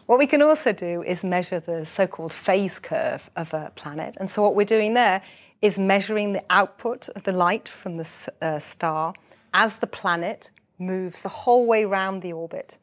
What 0.05 0.17
we 0.17 0.27
can 0.27 0.41
also 0.41 0.71
do 0.71 1.03
is 1.03 1.23
measure 1.23 1.59
the 1.59 1.85
so 1.85 2.07
called 2.07 2.33
phase 2.33 2.79
curve 2.79 3.29
of 3.35 3.53
a 3.53 3.71
planet. 3.75 4.15
And 4.19 4.31
so, 4.31 4.41
what 4.41 4.55
we're 4.55 4.65
doing 4.65 4.93
there 4.93 5.21
is 5.61 5.77
measuring 5.77 6.33
the 6.33 6.43
output 6.49 7.09
of 7.09 7.23
the 7.23 7.31
light 7.31 7.67
from 7.67 7.97
the 7.97 8.07
uh, 8.41 8.59
star 8.59 9.13
as 9.53 9.77
the 9.77 9.87
planet 9.87 10.51
moves 10.77 11.21
the 11.21 11.29
whole 11.29 11.65
way 11.65 11.83
around 11.83 12.21
the 12.21 12.33
orbit. 12.33 12.77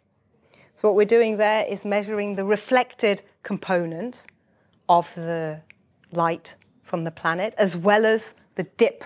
So, 0.75 0.89
what 0.89 0.97
we're 0.97 1.07
doing 1.07 1.39
there 1.39 1.65
is 1.65 1.85
measuring 1.85 2.37
the 2.37 2.45
reflected 2.45 3.23
component 3.43 4.27
of 4.89 5.15
the 5.15 5.63
light 6.13 6.55
from 6.83 7.05
the 7.05 7.11
planet, 7.11 7.55
as 7.57 7.77
well 7.77 8.05
as 8.05 8.35
the 8.57 8.65
dip 8.65 9.05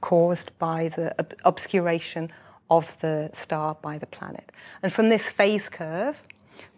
caused 0.00 0.56
by 0.58 0.88
the 0.88 1.18
ob- 1.18 1.34
obscuration 1.44 2.30
of 2.70 2.96
the 3.00 3.30
star 3.32 3.74
by 3.80 3.98
the 3.98 4.06
planet. 4.06 4.52
And 4.82 4.92
from 4.92 5.08
this 5.08 5.28
phase 5.28 5.68
curve, 5.68 6.22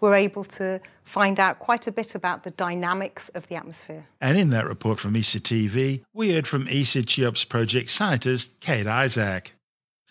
we're 0.00 0.14
able 0.14 0.44
to 0.44 0.80
find 1.04 1.40
out 1.40 1.58
quite 1.58 1.87
a 1.87 1.92
bit 1.92 2.14
about 2.14 2.44
the 2.44 2.50
dynamics 2.50 3.30
of 3.34 3.49
the 3.49 3.56
atmosphere. 3.56 4.06
And 4.20 4.38
in 4.38 4.50
that 4.50 4.66
report 4.66 5.00
from 5.00 5.16
ESA 5.16 5.40
TV, 5.40 6.02
we 6.12 6.32
heard 6.32 6.46
from 6.46 6.68
ESA 6.68 7.02
CHEOPS 7.02 7.44
project 7.44 7.90
scientist 7.90 8.60
Kate 8.60 8.87
Isaak. 8.87 9.52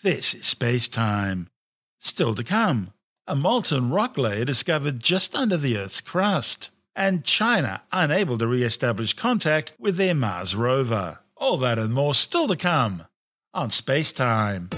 This 0.02 0.34
is 0.34 0.46
Space 0.46 0.88
Time. 0.88 1.48
Still 1.98 2.34
to 2.34 2.44
come, 2.44 2.92
a 3.26 3.34
molten 3.34 3.90
rock 3.90 4.16
layer 4.16 4.44
discovered 4.44 5.00
just 5.00 5.34
under 5.34 5.56
the 5.56 5.76
Earth's 5.76 6.00
crust, 6.00 6.70
and 6.96 7.24
China 7.24 7.82
unable 7.92 8.38
to 8.38 8.46
re 8.46 8.62
establish 8.62 9.12
contact 9.12 9.72
with 9.78 9.96
their 9.96 10.14
Mars 10.14 10.56
rover. 10.56 11.20
All 11.36 11.56
that 11.58 11.78
and 11.78 11.94
more 11.94 12.14
still 12.14 12.48
to 12.48 12.56
come 12.56 13.04
on 13.54 13.70
Space 13.70 14.12
Time. 14.12 14.70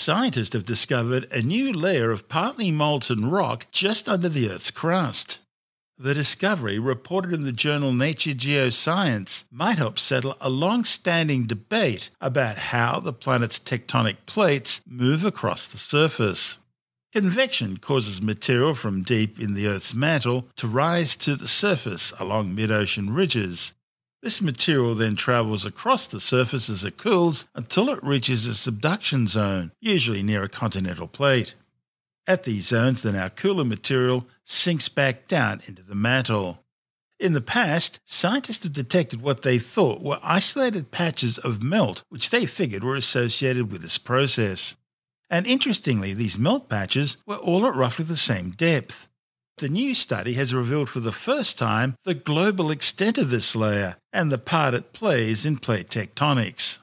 Scientists 0.00 0.54
have 0.54 0.64
discovered 0.64 1.30
a 1.30 1.42
new 1.42 1.72
layer 1.72 2.10
of 2.10 2.28
partly 2.28 2.70
molten 2.70 3.30
rock 3.30 3.66
just 3.70 4.08
under 4.08 4.28
the 4.28 4.50
Earth's 4.50 4.70
crust. 4.70 5.38
The 5.98 6.14
discovery, 6.14 6.78
reported 6.78 7.34
in 7.34 7.44
the 7.44 7.52
journal 7.52 7.92
Nature 7.92 8.30
Geoscience, 8.30 9.44
might 9.50 9.76
help 9.76 9.98
settle 9.98 10.34
a 10.40 10.48
long 10.48 10.84
standing 10.84 11.46
debate 11.46 12.08
about 12.22 12.56
how 12.56 13.00
the 13.00 13.12
planet's 13.12 13.58
tectonic 13.58 14.16
plates 14.24 14.80
move 14.86 15.26
across 15.26 15.66
the 15.66 15.76
surface. 15.76 16.56
Convection 17.12 17.76
causes 17.76 18.22
material 18.22 18.74
from 18.74 19.02
deep 19.02 19.38
in 19.38 19.52
the 19.52 19.66
Earth's 19.66 19.92
mantle 19.92 20.48
to 20.56 20.66
rise 20.66 21.16
to 21.16 21.36
the 21.36 21.48
surface 21.48 22.14
along 22.18 22.54
mid 22.54 22.70
ocean 22.70 23.12
ridges. 23.12 23.74
This 24.22 24.42
material 24.42 24.94
then 24.94 25.16
travels 25.16 25.64
across 25.64 26.06
the 26.06 26.20
surface 26.20 26.68
as 26.68 26.84
it 26.84 26.98
cools 26.98 27.46
until 27.54 27.88
it 27.88 28.02
reaches 28.02 28.44
a 28.46 28.54
subduction 28.54 29.26
zone, 29.26 29.72
usually 29.80 30.22
near 30.22 30.42
a 30.42 30.48
continental 30.48 31.08
plate. 31.08 31.54
At 32.26 32.44
these 32.44 32.66
zones, 32.66 33.00
the 33.00 33.12
now 33.12 33.30
cooler 33.30 33.64
material 33.64 34.26
sinks 34.44 34.88
back 34.90 35.26
down 35.26 35.62
into 35.66 35.82
the 35.82 35.94
mantle. 35.94 36.62
In 37.18 37.32
the 37.32 37.40
past, 37.40 38.00
scientists 38.04 38.64
have 38.64 38.72
detected 38.72 39.20
what 39.20 39.42
they 39.42 39.58
thought 39.58 40.00
were 40.00 40.18
isolated 40.22 40.90
patches 40.90 41.38
of 41.38 41.62
melt, 41.62 42.02
which 42.08 42.30
they 42.30 42.46
figured 42.46 42.84
were 42.84 42.96
associated 42.96 43.72
with 43.72 43.82
this 43.82 43.98
process. 43.98 44.76
And 45.28 45.46
interestingly, 45.46 46.14
these 46.14 46.38
melt 46.38 46.68
patches 46.68 47.18
were 47.26 47.36
all 47.36 47.66
at 47.66 47.74
roughly 47.74 48.04
the 48.04 48.16
same 48.16 48.50
depth. 48.50 49.09
The 49.60 49.68
new 49.68 49.94
study 49.94 50.32
has 50.34 50.54
revealed 50.54 50.88
for 50.88 51.00
the 51.00 51.12
first 51.12 51.58
time 51.58 51.94
the 52.04 52.14
global 52.14 52.70
extent 52.70 53.18
of 53.18 53.28
this 53.28 53.54
layer 53.54 53.98
and 54.10 54.32
the 54.32 54.38
part 54.38 54.72
it 54.72 54.94
plays 54.94 55.44
in 55.44 55.58
plate 55.58 55.90
tectonics. 55.90 56.78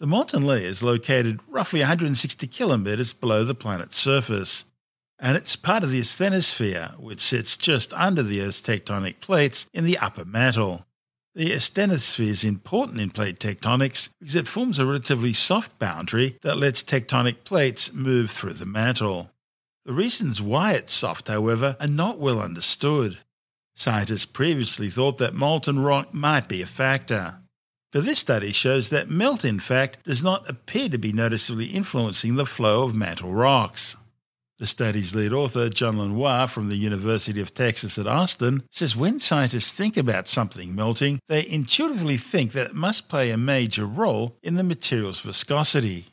The 0.00 0.06
molten 0.06 0.42
layer 0.42 0.66
is 0.66 0.82
located 0.82 1.40
roughly 1.46 1.80
160 1.80 2.46
kilometres 2.46 3.12
below 3.12 3.44
the 3.44 3.54
planet's 3.54 3.98
surface 3.98 4.64
and 5.18 5.36
it's 5.36 5.54
part 5.54 5.84
of 5.84 5.90
the 5.90 6.00
asthenosphere, 6.00 6.98
which 6.98 7.20
sits 7.20 7.58
just 7.58 7.92
under 7.92 8.22
the 8.22 8.40
Earth's 8.40 8.62
tectonic 8.62 9.20
plates 9.20 9.66
in 9.74 9.84
the 9.84 9.98
upper 9.98 10.24
mantle. 10.24 10.86
The 11.34 11.52
asthenosphere 11.52 12.28
is 12.28 12.42
important 12.42 13.02
in 13.02 13.10
plate 13.10 13.38
tectonics 13.38 14.08
because 14.18 14.34
it 14.34 14.48
forms 14.48 14.78
a 14.78 14.86
relatively 14.86 15.34
soft 15.34 15.78
boundary 15.78 16.38
that 16.40 16.56
lets 16.56 16.82
tectonic 16.82 17.44
plates 17.44 17.92
move 17.92 18.30
through 18.30 18.54
the 18.54 18.64
mantle. 18.64 19.30
The 19.84 19.92
reasons 19.92 20.40
why 20.40 20.72
it's 20.72 20.94
soft, 20.94 21.28
however, 21.28 21.76
are 21.78 21.86
not 21.86 22.18
well 22.18 22.40
understood. 22.40 23.18
Scientists 23.74 24.24
previously 24.24 24.88
thought 24.88 25.18
that 25.18 25.34
molten 25.34 25.78
rock 25.78 26.14
might 26.14 26.48
be 26.48 26.62
a 26.62 26.66
factor. 26.66 27.36
But 27.92 28.06
this 28.06 28.18
study 28.18 28.50
shows 28.50 28.88
that 28.88 29.10
melt, 29.10 29.44
in 29.44 29.60
fact, 29.60 30.04
does 30.04 30.22
not 30.22 30.48
appear 30.48 30.88
to 30.88 30.98
be 30.98 31.12
noticeably 31.12 31.66
influencing 31.66 32.36
the 32.36 32.46
flow 32.46 32.84
of 32.84 32.94
mantle 32.94 33.32
rocks. 33.32 33.94
The 34.58 34.66
study's 34.66 35.14
lead 35.14 35.32
author, 35.32 35.68
Junlin 35.68 36.14
Hua 36.14 36.46
from 36.46 36.68
the 36.68 36.76
University 36.76 37.40
of 37.40 37.52
Texas 37.52 37.98
at 37.98 38.06
Austin, 38.06 38.62
says 38.70 38.96
when 38.96 39.20
scientists 39.20 39.70
think 39.70 39.96
about 39.96 40.28
something 40.28 40.74
melting, 40.74 41.20
they 41.28 41.46
intuitively 41.46 42.16
think 42.16 42.52
that 42.52 42.70
it 42.70 42.74
must 42.74 43.08
play 43.08 43.30
a 43.30 43.36
major 43.36 43.84
role 43.84 44.38
in 44.42 44.54
the 44.54 44.62
material's 44.62 45.20
viscosity. 45.20 46.06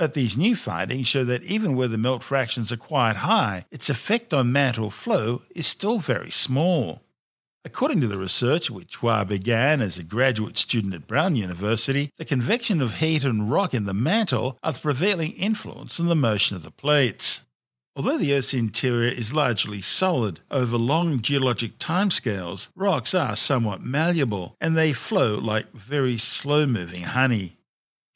But 0.00 0.14
these 0.14 0.34
new 0.34 0.56
findings 0.56 1.08
show 1.08 1.24
that 1.24 1.44
even 1.44 1.76
where 1.76 1.86
the 1.86 1.98
melt 1.98 2.22
fractions 2.22 2.72
are 2.72 2.78
quite 2.78 3.16
high, 3.16 3.66
its 3.70 3.90
effect 3.90 4.32
on 4.32 4.50
mantle 4.50 4.88
flow 4.88 5.42
is 5.54 5.66
still 5.66 5.98
very 5.98 6.30
small. 6.30 7.02
According 7.66 8.00
to 8.00 8.06
the 8.06 8.16
research, 8.16 8.70
which 8.70 8.96
Hua 8.96 9.26
began 9.26 9.82
as 9.82 9.98
a 9.98 10.02
graduate 10.02 10.56
student 10.56 10.94
at 10.94 11.06
Brown 11.06 11.36
University, 11.36 12.12
the 12.16 12.24
convection 12.24 12.80
of 12.80 12.94
heat 12.94 13.24
and 13.24 13.50
rock 13.50 13.74
in 13.74 13.84
the 13.84 13.92
mantle 13.92 14.58
are 14.62 14.72
the 14.72 14.80
prevailing 14.80 15.32
influence 15.32 16.00
on 16.00 16.06
the 16.06 16.16
motion 16.16 16.56
of 16.56 16.62
the 16.62 16.70
plates. 16.70 17.44
Although 17.94 18.16
the 18.16 18.32
Earth's 18.32 18.54
interior 18.54 19.10
is 19.10 19.34
largely 19.34 19.82
solid, 19.82 20.40
over 20.50 20.78
long 20.78 21.20
geologic 21.20 21.76
timescales, 21.76 22.70
rocks 22.74 23.12
are 23.12 23.36
somewhat 23.36 23.82
malleable 23.82 24.56
and 24.62 24.74
they 24.74 24.94
flow 24.94 25.36
like 25.36 25.70
very 25.72 26.16
slow 26.16 26.64
moving 26.64 27.02
honey. 27.02 27.58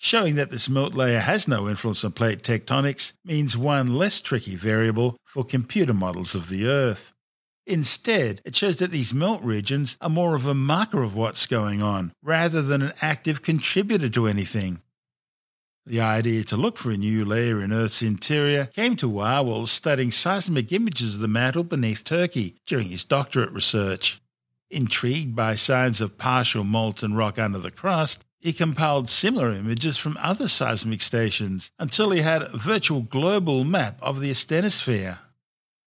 Showing 0.05 0.35
that 0.35 0.51
this 0.51 0.69
melt 0.69 0.93
layer 0.93 1.21
has 1.21 1.49
no 1.49 1.67
influence 1.67 2.05
on 2.05 2.13
plate 2.13 2.43
tectonics 2.43 3.15
means 3.25 3.57
one 3.57 3.95
less 3.95 4.21
tricky 4.21 4.55
variable 4.55 5.17
for 5.25 5.47
computer 5.47 5.95
models 5.95 6.35
of 6.35 6.51
the 6.51 6.67
Earth. 6.67 7.11
Instead, 7.67 8.43
it 8.45 8.55
shows 8.55 8.77
that 8.77 8.91
these 8.91 9.15
melt 9.15 9.43
regions 9.43 9.97
are 10.03 10.11
more 10.11 10.35
of 10.35 10.45
a 10.45 10.53
marker 10.53 11.03
of 11.03 11.17
what's 11.17 11.47
going 11.47 11.81
on, 11.81 12.13
rather 12.23 12.61
than 12.61 12.83
an 12.83 12.93
active 13.01 13.41
contributor 13.41 14.11
to 14.11 14.27
anything. 14.27 14.83
The 15.87 16.03
idea 16.03 16.45
to 16.45 16.57
look 16.59 16.77
for 16.77 16.91
a 16.91 16.99
new 16.99 17.25
layer 17.25 17.63
in 17.63 17.73
Earth's 17.73 18.03
interior 18.03 18.67
came 18.67 18.97
to 18.97 19.09
Hua 19.09 19.41
while 19.41 19.65
studying 19.65 20.13
seismic 20.13 20.71
images 20.71 21.15
of 21.15 21.23
the 21.23 21.29
mantle 21.29 21.65
beneath 21.65 22.05
Turkey 22.05 22.57
during 22.67 22.89
his 22.89 23.05
doctorate 23.05 23.53
research. 23.53 24.21
Intrigued 24.69 25.35
by 25.35 25.55
signs 25.55 26.03
of 26.03 26.19
partial 26.19 26.63
molten 26.63 27.15
rock 27.15 27.39
under 27.39 27.59
the 27.59 27.71
crust, 27.71 28.27
he 28.45 28.53
compiled 28.53 29.09
similar 29.09 29.51
images 29.53 29.97
from 29.97 30.19
other 30.21 30.47
seismic 30.47 31.01
stations 31.01 31.71
until 31.79 32.11
he 32.11 32.21
had 32.21 32.43
a 32.43 32.59
virtual 32.59 33.01
global 33.01 33.65
map 33.65 33.99
of 34.03 34.21
the 34.21 34.31
asthenosphere. 34.31 35.17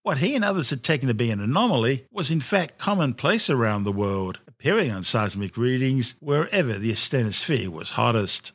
What 0.01 0.17
he 0.17 0.33
and 0.33 0.43
others 0.43 0.71
had 0.71 0.83
taken 0.83 1.07
to 1.07 1.13
be 1.13 1.29
an 1.29 1.39
anomaly 1.39 2.05
was 2.11 2.31
in 2.31 2.41
fact 2.41 2.79
commonplace 2.79 3.47
around 3.47 3.83
the 3.83 3.91
world, 3.91 4.39
appearing 4.47 4.91
on 4.91 5.03
seismic 5.03 5.55
readings 5.55 6.15
wherever 6.19 6.73
the 6.73 6.91
asthenosphere 6.91 7.67
was 7.67 7.91
hottest. 7.91 8.53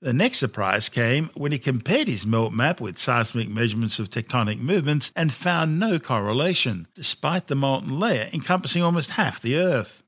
The 0.00 0.12
next 0.12 0.38
surprise 0.38 0.88
came 0.88 1.30
when 1.34 1.50
he 1.50 1.58
compared 1.58 2.06
his 2.06 2.24
melt 2.24 2.52
map 2.52 2.80
with 2.80 2.98
seismic 2.98 3.48
measurements 3.48 3.98
of 3.98 4.10
tectonic 4.10 4.60
movements 4.60 5.10
and 5.16 5.32
found 5.32 5.80
no 5.80 5.98
correlation, 5.98 6.86
despite 6.94 7.48
the 7.48 7.56
molten 7.56 7.98
layer 7.98 8.28
encompassing 8.32 8.84
almost 8.84 9.10
half 9.10 9.42
the 9.42 9.56
Earth. 9.56 10.04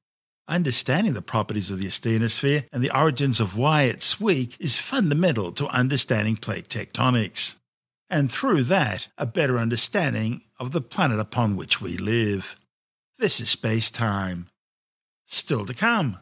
Understanding 0.53 1.15
the 1.15 1.23
properties 1.23 1.71
of 1.71 1.79
the 1.79 1.87
asthenosphere 1.87 2.67
and 2.71 2.85
the 2.85 2.95
origins 2.95 3.41
of 3.41 3.57
why 3.57 3.85
it's 3.85 4.21
weak 4.21 4.55
is 4.61 4.77
fundamental 4.77 5.51
to 5.53 5.67
understanding 5.69 6.37
plate 6.37 6.69
tectonics. 6.69 7.55
And 8.11 8.31
through 8.31 8.65
that, 8.65 9.09
a 9.17 9.25
better 9.25 9.57
understanding 9.59 10.43
of 10.61 10.73
the 10.73 10.83
planet 10.83 11.19
upon 11.19 11.57
which 11.57 11.81
we 11.81 11.97
live. 11.97 12.55
This 13.19 13.41
is 13.41 13.49
space 13.49 13.91
time. 13.91 14.49
Still 15.25 15.65
to 15.65 15.73
come. 15.73 16.19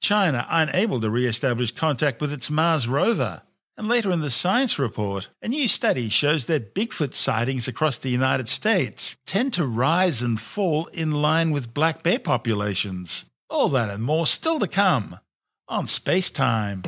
China 0.00 0.46
unable 0.48 1.00
to 1.00 1.10
re 1.10 1.26
establish 1.26 1.72
contact 1.72 2.20
with 2.20 2.32
its 2.32 2.48
Mars 2.48 2.86
rover. 2.86 3.42
And 3.76 3.88
later 3.88 4.12
in 4.12 4.20
the 4.20 4.30
science 4.30 4.78
report, 4.78 5.28
a 5.42 5.48
new 5.48 5.66
study 5.66 6.08
shows 6.08 6.46
that 6.46 6.72
Bigfoot 6.72 7.14
sightings 7.14 7.66
across 7.66 7.98
the 7.98 8.10
United 8.10 8.48
States 8.48 9.16
tend 9.26 9.52
to 9.54 9.66
rise 9.66 10.22
and 10.22 10.40
fall 10.40 10.86
in 10.92 11.10
line 11.10 11.50
with 11.50 11.74
black 11.74 12.04
bear 12.04 12.20
populations. 12.20 13.24
All 13.48 13.68
that 13.70 13.90
and 13.90 14.02
more 14.02 14.26
still 14.26 14.58
to 14.58 14.66
come 14.66 15.18
on 15.68 15.86
Space 15.86 16.30
Time. 16.30 16.82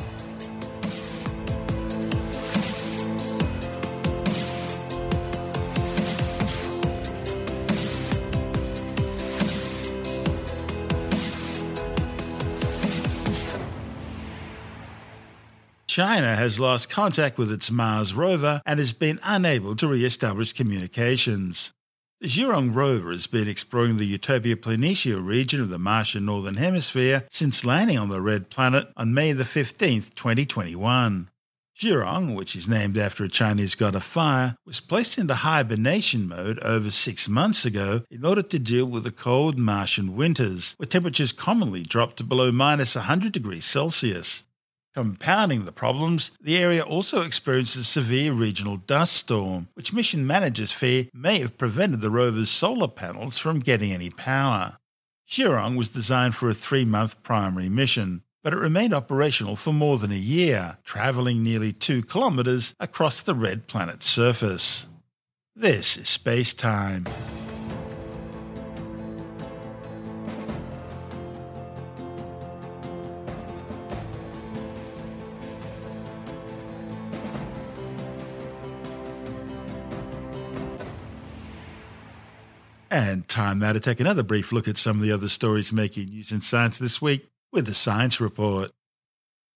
China 15.87 16.35
has 16.35 16.59
lost 16.59 16.89
contact 16.89 17.37
with 17.37 17.51
its 17.51 17.71
Mars 17.71 18.13
rover 18.13 18.61
and 18.65 18.79
has 18.79 18.93
been 18.93 19.19
unable 19.23 19.75
to 19.75 19.87
re 19.87 20.05
establish 20.05 20.53
communications. 20.53 21.73
The 22.21 22.27
Zhurong 22.27 22.75
rover 22.75 23.13
has 23.13 23.27
been 23.27 23.47
exploring 23.47 23.95
the 23.95 24.05
Utopia 24.05 24.57
Planitia 24.57 25.25
region 25.25 25.61
of 25.61 25.69
the 25.69 25.79
Martian 25.79 26.25
Northern 26.25 26.57
Hemisphere 26.57 27.25
since 27.31 27.63
landing 27.63 27.97
on 27.97 28.09
the 28.09 28.19
Red 28.19 28.49
Planet 28.49 28.91
on 28.97 29.13
May 29.13 29.33
15, 29.33 30.01
2021. 30.01 31.29
Zhurong, 31.79 32.35
which 32.35 32.57
is 32.57 32.67
named 32.67 32.97
after 32.97 33.23
a 33.23 33.29
Chinese 33.29 33.73
god 33.73 33.95
of 33.95 34.03
fire, 34.03 34.57
was 34.65 34.81
placed 34.81 35.17
into 35.17 35.33
hibernation 35.33 36.27
mode 36.27 36.59
over 36.59 36.91
six 36.91 37.29
months 37.29 37.63
ago 37.63 38.01
in 38.11 38.25
order 38.25 38.41
to 38.41 38.59
deal 38.59 38.85
with 38.85 39.05
the 39.05 39.11
cold 39.11 39.57
Martian 39.57 40.17
winters, 40.17 40.73
where 40.75 40.87
temperatures 40.87 41.31
commonly 41.31 41.83
drop 41.83 42.17
to 42.17 42.25
below 42.25 42.51
minus 42.51 42.95
100 42.95 43.31
degrees 43.31 43.63
Celsius. 43.63 44.43
Compounding 44.99 45.63
the 45.63 45.71
problems, 45.71 46.31
the 46.41 46.57
area 46.57 46.83
also 46.83 47.21
experienced 47.21 47.77
a 47.77 47.85
severe 47.85 48.33
regional 48.33 48.75
dust 48.75 49.13
storm, 49.13 49.69
which 49.73 49.93
mission 49.93 50.27
managers 50.27 50.73
fear 50.73 51.05
may 51.13 51.39
have 51.39 51.57
prevented 51.57 52.01
the 52.01 52.11
rover's 52.11 52.49
solar 52.49 52.89
panels 52.89 53.37
from 53.37 53.59
getting 53.59 53.93
any 53.93 54.09
power. 54.09 54.77
Zhurong 55.25 55.77
was 55.77 55.89
designed 55.89 56.35
for 56.35 56.49
a 56.49 56.53
three 56.53 56.83
month 56.83 57.23
primary 57.23 57.69
mission, 57.69 58.23
but 58.43 58.51
it 58.51 58.57
remained 58.57 58.93
operational 58.93 59.55
for 59.55 59.71
more 59.71 59.97
than 59.97 60.11
a 60.11 60.15
year, 60.15 60.79
travelling 60.83 61.41
nearly 61.41 61.71
two 61.71 62.03
kilometres 62.03 62.75
across 62.77 63.21
the 63.21 63.33
red 63.33 63.67
planet's 63.67 64.05
surface. 64.05 64.85
This 65.55 65.95
is 65.95 66.09
space 66.09 66.53
time. 66.53 67.05
And 82.99 83.25
time 83.29 83.59
now 83.59 83.71
to 83.71 83.79
take 83.79 84.01
another 84.01 84.23
brief 84.23 84.51
look 84.51 84.67
at 84.67 84.75
some 84.75 84.97
of 84.97 85.03
the 85.03 85.13
other 85.13 85.29
stories 85.29 85.71
making 85.71 86.09
news 86.09 86.33
in 86.33 86.41
science 86.41 86.77
this 86.77 87.01
week 87.01 87.29
with 87.49 87.65
the 87.65 87.73
Science 87.73 88.19
Report. 88.19 88.71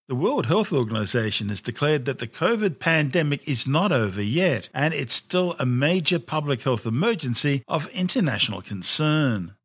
The 0.08 0.16
World 0.16 0.46
Health 0.46 0.72
Organization 0.72 1.50
has 1.50 1.62
declared 1.62 2.06
that 2.06 2.20
the 2.20 2.28
COVID 2.28 2.80
pandemic 2.80 3.46
is 3.46 3.68
not 3.68 3.92
over 3.92 4.22
yet, 4.22 4.70
and 4.74 4.94
it's 4.94 5.14
still 5.14 5.58
a 5.60 5.66
major 5.66 6.20
public 6.20 6.62
health 6.62 6.86
emergency 6.86 7.66
of 7.68 7.90
international 7.90 8.62
concern. 8.62 9.56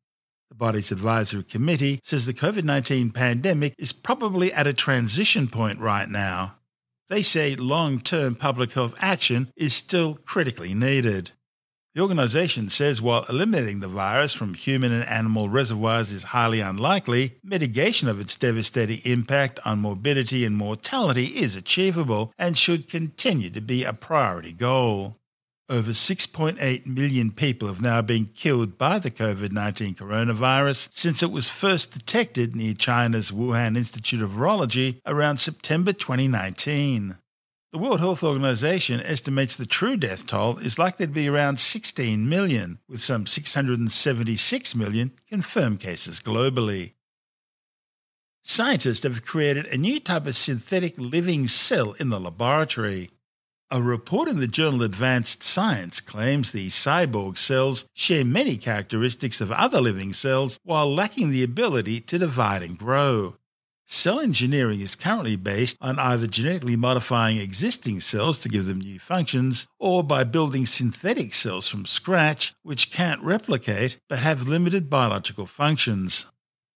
The 0.49 0.55
body's 0.55 0.91
advisory 0.91 1.43
committee 1.43 2.01
says 2.03 2.25
the 2.25 2.33
COVID 2.33 2.65
19 2.65 3.11
pandemic 3.11 3.75
is 3.77 3.93
probably 3.93 4.51
at 4.51 4.67
a 4.67 4.73
transition 4.73 5.47
point 5.47 5.79
right 5.79 6.09
now. 6.09 6.55
They 7.07 7.21
say 7.21 7.55
long 7.55 8.01
term 8.01 8.35
public 8.35 8.73
health 8.73 8.95
action 8.99 9.53
is 9.55 9.73
still 9.73 10.15
critically 10.25 10.73
needed. 10.73 11.31
The 11.95 12.01
organisation 12.01 12.69
says 12.69 13.01
while 13.01 13.25
eliminating 13.29 13.79
the 13.79 13.87
virus 13.87 14.31
from 14.31 14.53
human 14.53 14.91
and 14.91 15.03
animal 15.05 15.49
reservoirs 15.49 16.11
is 16.11 16.23
highly 16.23 16.59
unlikely, 16.59 17.39
mitigation 17.43 18.07
of 18.07 18.19
its 18.19 18.35
devastating 18.35 18.99
impact 19.05 19.59
on 19.65 19.79
morbidity 19.79 20.45
and 20.45 20.55
mortality 20.55 21.25
is 21.25 21.55
achievable 21.55 22.31
and 22.37 22.55
should 22.55 22.87
continue 22.87 23.49
to 23.49 23.61
be 23.61 23.83
a 23.83 23.93
priority 23.93 24.53
goal. 24.53 25.17
Over 25.67 25.91
6.8 25.91 26.85
million 26.85 27.31
people 27.31 27.67
have 27.67 27.81
now 27.81 28.03
been 28.03 28.27
killed 28.35 28.77
by 28.77 28.99
the 28.99 29.11
COVID 29.11 29.51
19 29.51 29.95
coronavirus 29.95 30.89
since 30.91 31.23
it 31.23 31.31
was 31.31 31.49
first 31.49 31.91
detected 31.91 32.55
near 32.55 32.75
China's 32.75 33.31
Wuhan 33.31 33.75
Institute 33.75 34.21
of 34.21 34.31
Virology 34.31 34.99
around 35.07 35.37
September 35.37 35.91
2019. 35.93 37.17
The 37.71 37.77
World 37.77 37.99
Health 37.99 38.23
Organization 38.23 38.99
estimates 38.99 39.55
the 39.55 39.67
true 39.67 39.95
death 39.95 40.25
toll 40.25 40.57
is 40.57 40.79
likely 40.79 41.05
to 41.05 41.11
be 41.11 41.29
around 41.29 41.59
16 41.59 42.27
million, 42.27 42.79
with 42.89 42.99
some 42.99 43.27
676 43.27 44.73
million 44.73 45.11
confirmed 45.29 45.79
cases 45.79 46.19
globally. 46.19 46.93
Scientists 48.41 49.03
have 49.03 49.23
created 49.23 49.67
a 49.67 49.77
new 49.77 49.99
type 49.99 50.25
of 50.25 50.35
synthetic 50.35 50.95
living 50.97 51.47
cell 51.47 51.93
in 51.99 52.09
the 52.09 52.19
laboratory. 52.19 53.11
A 53.69 53.79
report 53.79 54.27
in 54.27 54.39
the 54.39 54.47
journal 54.47 54.81
Advanced 54.81 55.43
Science 55.43 56.01
claims 56.01 56.51
these 56.51 56.73
cyborg 56.73 57.37
cells 57.37 57.85
share 57.93 58.25
many 58.25 58.57
characteristics 58.57 59.41
of 59.41 59.51
other 59.51 59.79
living 59.79 60.13
cells 60.13 60.59
while 60.63 60.91
lacking 60.91 61.29
the 61.29 61.43
ability 61.43 62.01
to 62.01 62.17
divide 62.17 62.63
and 62.63 62.79
grow. 62.79 63.35
Cell 63.91 64.19
engineering 64.19 64.81
is 64.81 64.93
currently 64.93 65.35
based 65.35 65.75
on 65.81 65.97
either 65.97 66.27
genetically 66.27 66.75
modifying 66.75 67.37
existing 67.37 67.99
cells 67.99 68.37
to 68.37 68.47
give 68.47 68.67
them 68.67 68.79
new 68.79 68.99
functions, 68.99 69.67
or 69.79 70.03
by 70.03 70.23
building 70.23 70.67
synthetic 70.67 71.33
cells 71.33 71.67
from 71.67 71.87
scratch 71.87 72.53
which 72.61 72.91
can't 72.91 73.19
replicate 73.23 73.97
but 74.07 74.19
have 74.19 74.47
limited 74.47 74.91
biological 74.91 75.47
functions. 75.47 76.27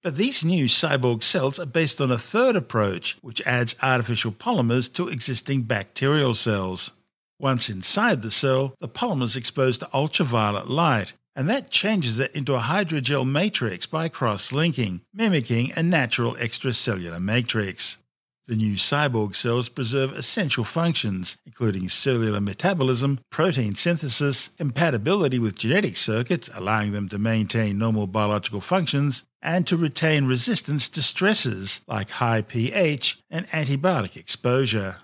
But 0.01 0.17
these 0.17 0.43
new 0.43 0.65
cyborg 0.65 1.21
cells 1.21 1.59
are 1.59 1.67
based 1.67 2.01
on 2.01 2.11
a 2.11 2.17
third 2.17 2.55
approach, 2.55 3.15
which 3.21 3.45
adds 3.45 3.75
artificial 3.83 4.31
polymers 4.31 4.91
to 4.93 5.07
existing 5.07 5.61
bacterial 5.61 6.33
cells. 6.33 6.93
Once 7.39 7.69
inside 7.69 8.23
the 8.23 8.31
cell, 8.31 8.73
the 8.79 8.89
polymer 8.89 9.25
is 9.25 9.37
exposed 9.37 9.81
to 9.81 9.89
ultraviolet 9.93 10.67
light, 10.67 11.13
and 11.35 11.49
that 11.49 11.69
changes 11.69 12.19
it 12.19 12.35
into 12.35 12.55
a 12.55 12.59
hydrogel 12.59 13.29
matrix 13.29 13.85
by 13.85 14.09
cross 14.09 14.51
linking, 14.51 15.01
mimicking 15.13 15.71
a 15.75 15.83
natural 15.83 16.35
extracellular 16.35 17.21
matrix. 17.21 17.97
The 18.45 18.55
new 18.57 18.75
cyborg 18.75 19.35
cells 19.35 19.69
preserve 19.69 20.11
essential 20.11 20.65
functions, 20.65 21.37
including 21.45 21.87
cellular 21.87 22.41
metabolism, 22.41 23.21
protein 23.29 23.73
synthesis, 23.73 24.49
compatibility 24.57 25.39
with 25.39 25.57
genetic 25.57 25.95
circuits, 25.95 26.49
allowing 26.53 26.91
them 26.91 27.07
to 27.09 27.17
maintain 27.17 27.77
normal 27.77 28.05
biological 28.05 28.59
functions, 28.59 29.23
and 29.41 29.65
to 29.67 29.77
retain 29.77 30.25
resistance 30.25 30.89
to 30.89 31.01
stresses 31.01 31.79
like 31.87 32.09
high 32.09 32.41
pH 32.41 33.19
and 33.31 33.47
antibiotic 33.47 34.17
exposure. 34.17 34.97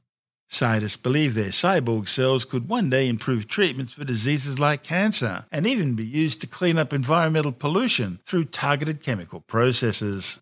Scientists 0.51 0.97
believe 0.97 1.35
their 1.35 1.49
cyborg 1.49 2.07
cells 2.07 2.43
could 2.43 2.67
one 2.67 2.89
day 2.89 3.07
improve 3.07 3.47
treatments 3.47 3.93
for 3.93 4.03
diseases 4.03 4.57
like 4.59 4.81
cancer 4.81 5.45
and 5.51 5.67
even 5.67 5.93
be 5.93 6.05
used 6.05 6.41
to 6.41 6.47
clean 6.47 6.79
up 6.79 6.91
environmental 6.91 7.51
pollution 7.51 8.19
through 8.25 8.43
targeted 8.43 9.01
chemical 9.01 9.41
processes. 9.41 10.41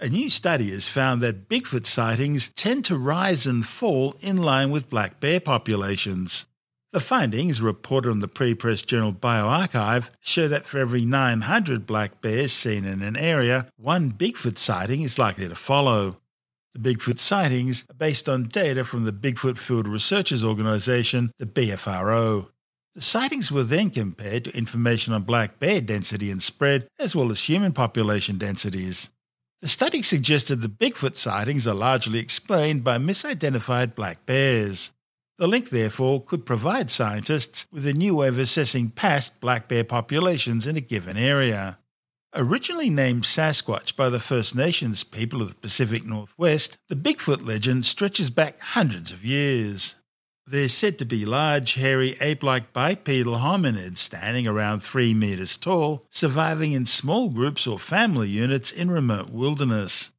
A 0.00 0.08
new 0.08 0.30
study 0.30 0.70
has 0.70 0.88
found 0.88 1.20
that 1.20 1.48
Bigfoot 1.50 1.86
sightings 1.86 2.48
tend 2.48 2.86
to 2.86 2.96
rise 2.96 3.46
and 3.46 3.64
fall 3.64 4.14
in 4.20 4.38
line 4.38 4.70
with 4.70 4.90
black 4.90 5.20
bear 5.20 5.38
populations. 5.38 6.46
The 6.92 7.00
findings, 7.00 7.60
reported 7.60 8.10
on 8.10 8.20
the 8.20 8.28
pre 8.28 8.54
press 8.54 8.80
journal 8.82 9.12
bioRxiv, 9.12 10.08
show 10.20 10.48
that 10.48 10.64
for 10.64 10.78
every 10.78 11.04
900 11.04 11.86
black 11.86 12.22
bears 12.22 12.52
seen 12.52 12.86
in 12.86 13.02
an 13.02 13.16
area, 13.16 13.70
one 13.76 14.12
Bigfoot 14.12 14.56
sighting 14.56 15.02
is 15.02 15.18
likely 15.18 15.46
to 15.46 15.54
follow. 15.54 16.16
The 16.76 16.94
Bigfoot 16.94 17.18
sightings 17.18 17.86
are 17.90 17.94
based 17.94 18.28
on 18.28 18.48
data 18.48 18.84
from 18.84 19.04
the 19.04 19.12
Bigfoot 19.12 19.56
Field 19.56 19.88
Researchers 19.88 20.44
Organization, 20.44 21.32
the 21.38 21.46
BFRO. 21.46 22.48
The 22.94 23.00
sightings 23.00 23.50
were 23.50 23.62
then 23.62 23.88
compared 23.88 24.44
to 24.44 24.54
information 24.54 25.14
on 25.14 25.22
black 25.22 25.58
bear 25.58 25.80
density 25.80 26.30
and 26.30 26.42
spread, 26.42 26.86
as 26.98 27.16
well 27.16 27.30
as 27.30 27.42
human 27.42 27.72
population 27.72 28.36
densities. 28.36 29.08
The 29.62 29.68
study 29.68 30.02
suggested 30.02 30.56
the 30.56 30.68
Bigfoot 30.68 31.14
sightings 31.14 31.66
are 31.66 31.72
largely 31.72 32.18
explained 32.18 32.84
by 32.84 32.98
misidentified 32.98 33.94
black 33.94 34.26
bears. 34.26 34.92
The 35.38 35.48
link, 35.48 35.70
therefore, 35.70 36.24
could 36.24 36.44
provide 36.44 36.90
scientists 36.90 37.66
with 37.72 37.86
a 37.86 37.94
new 37.94 38.16
way 38.16 38.28
of 38.28 38.38
assessing 38.38 38.90
past 38.90 39.40
black 39.40 39.66
bear 39.66 39.84
populations 39.84 40.66
in 40.66 40.76
a 40.76 40.82
given 40.82 41.16
area. 41.16 41.78
Originally 42.38 42.90
named 42.90 43.22
Sasquatch 43.22 43.96
by 43.96 44.10
the 44.10 44.20
First 44.20 44.54
Nations 44.54 45.04
people 45.04 45.40
of 45.40 45.48
the 45.48 45.54
Pacific 45.54 46.04
Northwest, 46.04 46.76
the 46.86 46.94
Bigfoot 46.94 47.46
legend 47.46 47.86
stretches 47.86 48.28
back 48.28 48.60
hundreds 48.60 49.10
of 49.10 49.24
years. 49.24 49.94
They're 50.46 50.68
said 50.68 50.98
to 50.98 51.06
be 51.06 51.24
large, 51.24 51.76
hairy, 51.76 52.14
ape 52.20 52.42
like 52.42 52.74
bipedal 52.74 53.36
hominids 53.36 53.96
standing 53.96 54.46
around 54.46 54.80
three 54.80 55.14
metres 55.14 55.56
tall, 55.56 56.04
surviving 56.10 56.72
in 56.72 56.84
small 56.84 57.30
groups 57.30 57.66
or 57.66 57.78
family 57.78 58.28
units 58.28 58.70
in 58.70 58.90
remote 58.90 59.30
wilderness. 59.30 60.10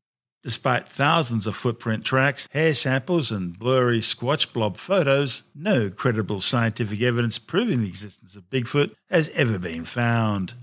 Despite 0.42 0.90
thousands 0.90 1.46
of 1.46 1.56
footprint 1.56 2.04
tracks, 2.04 2.50
hair 2.52 2.74
samples, 2.74 3.32
and 3.32 3.60
blurry 3.60 4.00
Squatch 4.00 4.52
blob 4.52 4.78
photos, 4.78 5.44
no 5.54 5.92
credible 5.92 6.42
scientific 6.42 7.00
evidence 7.00 7.38
proving 7.38 7.82
the 7.82 7.88
existence 7.88 8.36
of 8.36 8.50
Bigfoot 8.50 8.94
has 9.12 9.30
ever 9.36 9.60
been 9.60 9.86
found. 9.86 10.56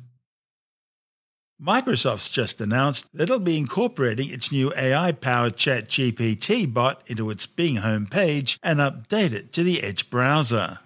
Microsoft's 1.65 2.29
just 2.29 2.61
announced 2.61 3.11
that 3.15 3.23
it'll 3.23 3.41
be 3.41 3.57
incorporating 3.57 4.29
its 4.29 4.53
new 4.53 4.71
AI 4.77 5.13
powered 5.13 5.57
ChatGPT 5.57 6.71
bot 6.71 7.03
into 7.07 7.31
its 7.31 7.47
Bing 7.47 7.77
homepage 7.77 8.59
and 8.63 8.81
update 8.81 9.33
it 9.33 9.51
to 9.55 9.63
the 9.63 9.83
Edge 9.83 10.11
browser. 10.11 10.81